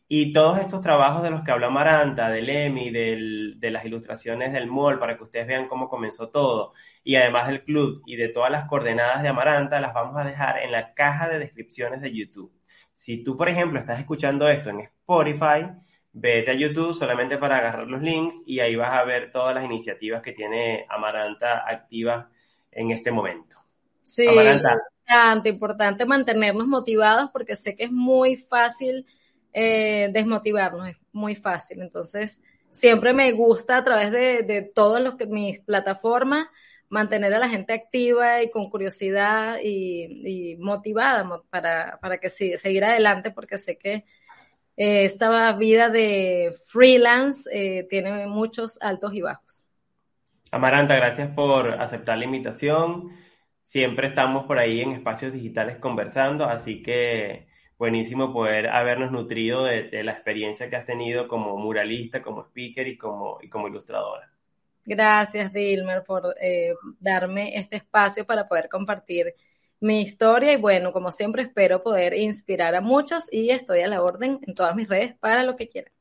y 0.08 0.32
todos 0.32 0.58
estos 0.58 0.80
trabajos 0.80 1.22
de 1.22 1.30
los 1.30 1.42
que 1.42 1.50
habla 1.50 1.68
Maranta, 1.68 2.30
del 2.30 2.48
EMI, 2.48 2.90
del, 2.90 3.54
de 3.58 3.70
las 3.70 3.84
ilustraciones 3.84 4.52
del 4.52 4.68
MOL, 4.68 4.98
para 4.98 5.16
que 5.16 5.24
ustedes 5.24 5.48
vean 5.48 5.68
cómo 5.68 5.88
comenzó 5.88 6.28
todo, 6.30 6.72
y 7.02 7.16
además 7.16 7.48
del 7.48 7.64
club 7.64 8.02
y 8.06 8.16
de 8.16 8.28
todas 8.28 8.50
las 8.50 8.68
coordenadas 8.68 9.22
de 9.22 9.28
Amaranta, 9.28 9.80
las 9.80 9.94
vamos 9.94 10.16
a 10.16 10.24
dejar 10.24 10.58
en 10.58 10.70
la 10.70 10.94
caja 10.94 11.28
de 11.28 11.38
descripciones 11.40 12.00
de 12.00 12.14
YouTube. 12.14 12.52
Si 12.94 13.24
tú, 13.24 13.36
por 13.36 13.48
ejemplo, 13.48 13.80
estás 13.80 13.98
escuchando 13.98 14.48
esto 14.48 14.70
en 14.70 14.80
Spotify, 14.80 15.66
vete 16.12 16.52
a 16.52 16.54
YouTube 16.54 16.94
solamente 16.94 17.36
para 17.36 17.58
agarrar 17.58 17.86
los 17.86 18.00
links 18.00 18.42
y 18.46 18.60
ahí 18.60 18.74
vas 18.74 18.92
a 18.92 19.04
ver 19.04 19.30
todas 19.32 19.54
las 19.54 19.64
iniciativas 19.64 20.22
que 20.22 20.32
tiene 20.32 20.86
Amaranta 20.88 21.68
activas 21.68 22.26
en 22.70 22.90
este 22.90 23.10
momento. 23.10 23.56
Sí, 24.02 24.26
es 24.26 24.56
importante, 24.56 25.48
importante 25.48 26.06
mantenernos 26.06 26.66
motivados 26.66 27.30
porque 27.32 27.56
sé 27.56 27.76
que 27.76 27.84
es 27.84 27.92
muy 27.92 28.36
fácil 28.36 29.04
eh, 29.58 30.10
desmotivarnos, 30.12 30.90
es 30.90 30.96
muy 31.12 31.34
fácil. 31.34 31.80
Entonces, 31.80 32.42
siempre 32.70 33.14
me 33.14 33.32
gusta 33.32 33.78
a 33.78 33.84
través 33.84 34.10
de, 34.10 34.42
de 34.42 34.60
todas 34.60 35.02
los 35.02 35.14
mis 35.28 35.60
plataformas 35.60 36.48
mantener 36.90 37.32
a 37.32 37.38
la 37.38 37.48
gente 37.48 37.72
activa 37.72 38.42
y 38.42 38.50
con 38.50 38.68
curiosidad 38.68 39.56
y, 39.62 40.56
motivada 40.58 41.42
para, 41.48 41.98
para 42.02 42.18
que 42.18 42.28
siga, 42.28 42.58
seguir 42.58 42.84
adelante, 42.84 43.30
porque 43.30 43.56
sé 43.56 43.78
que 43.78 44.04
eh, 44.76 45.04
esta 45.04 45.52
vida 45.54 45.88
de 45.88 46.54
freelance 46.66 47.48
eh, 47.50 47.86
tiene 47.88 48.26
muchos 48.26 48.80
altos 48.82 49.14
y 49.14 49.22
bajos. 49.22 49.72
Amaranta, 50.50 50.96
gracias 50.96 51.30
por 51.34 51.70
aceptar 51.80 52.18
la 52.18 52.24
invitación. 52.26 53.10
Siempre 53.64 54.08
estamos 54.08 54.44
por 54.44 54.58
ahí 54.58 54.82
en 54.82 54.92
espacios 54.92 55.32
digitales 55.32 55.78
conversando, 55.78 56.44
así 56.44 56.82
que 56.82 57.48
buenísimo 57.78 58.32
poder 58.32 58.68
habernos 58.68 59.12
nutrido 59.12 59.64
de, 59.64 60.02
la 60.02 60.12
experiencia 60.12 60.70
que 60.70 60.76
has 60.76 60.86
tenido 60.86 61.28
como 61.28 61.56
muralista, 61.56 62.22
como 62.22 62.42
speaker 62.42 62.86
y 62.88 62.96
como, 62.96 63.38
y 63.42 63.48
como 63.48 63.68
ilustradora. 63.68 64.30
Gracias, 64.84 65.52
Dilmer, 65.52 66.04
por 66.04 66.34
eh, 66.40 66.74
darme 67.00 67.58
este 67.58 67.76
espacio 67.76 68.24
para 68.24 68.46
poder 68.46 68.68
compartir 68.68 69.34
mi 69.80 70.00
historia 70.00 70.52
y 70.52 70.56
bueno, 70.56 70.92
como 70.92 71.12
siempre 71.12 71.42
espero 71.42 71.82
poder 71.82 72.14
inspirar 72.14 72.74
a 72.74 72.80
muchos 72.80 73.30
y 73.32 73.50
estoy 73.50 73.80
a 73.80 73.88
la 73.88 74.02
orden 74.02 74.40
en 74.46 74.54
todas 74.54 74.74
mis 74.74 74.88
redes 74.88 75.14
para 75.14 75.42
lo 75.42 75.56
que 75.56 75.68
quieran. 75.68 75.92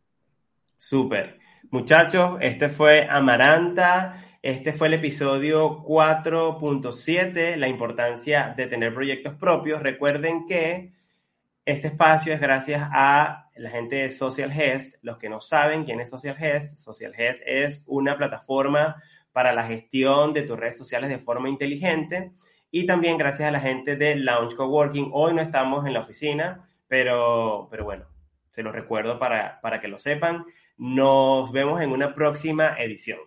Súper. 0.77 1.39
Muchachos, 1.71 2.37
este 2.41 2.69
fue 2.69 3.07
Amaranta. 3.09 4.21
Este 4.41 4.73
fue 4.73 4.87
el 4.87 4.93
episodio 4.93 5.83
4.7, 5.83 7.55
la 7.55 7.67
importancia 7.67 8.53
de 8.55 8.67
tener 8.67 8.93
proyectos 8.93 9.33
propios. 9.33 9.81
Recuerden 9.81 10.45
que 10.45 10.93
Este 11.65 11.87
espacio 11.87 12.31
es 12.31 12.39
gracias 12.39 12.87
a 12.93 13.49
la 13.55 13.71
gente 13.71 13.95
de 13.95 14.11
Social 14.11 14.51
Gest. 14.51 14.97
Los 15.01 15.17
que 15.17 15.29
no 15.29 15.39
saben 15.39 15.83
quién 15.83 15.99
es 15.99 16.11
Social 16.11 16.37
Gest, 16.37 16.77
Social 16.77 17.11
Gest 17.15 17.41
es 17.43 17.81
una 17.87 18.15
plataforma 18.15 19.01
para 19.31 19.51
la 19.51 19.65
gestión 19.65 20.31
de 20.31 20.43
tus 20.43 20.59
redes 20.59 20.77
sociales 20.77 21.09
de 21.09 21.17
forma 21.17 21.49
inteligente. 21.49 22.33
Y 22.69 22.85
también 22.85 23.17
gracias 23.17 23.49
a 23.49 23.51
la 23.51 23.59
gente 23.59 23.95
de 23.95 24.15
Launch 24.15 24.53
Coworking. 24.53 25.09
Hoy 25.11 25.33
no 25.33 25.41
estamos 25.41 25.87
en 25.87 25.93
la 25.93 26.01
oficina, 26.01 26.69
pero, 26.87 27.67
pero 27.71 27.83
bueno, 27.83 28.05
se 28.51 28.61
los 28.61 28.71
recuerdo 28.71 29.17
para, 29.17 29.59
para 29.61 29.81
que 29.81 29.87
lo 29.87 29.97
sepan. 29.97 30.45
Nos 30.77 31.51
vemos 31.51 31.81
en 31.81 31.91
una 31.91 32.13
próxima 32.13 32.75
edición. 32.77 33.17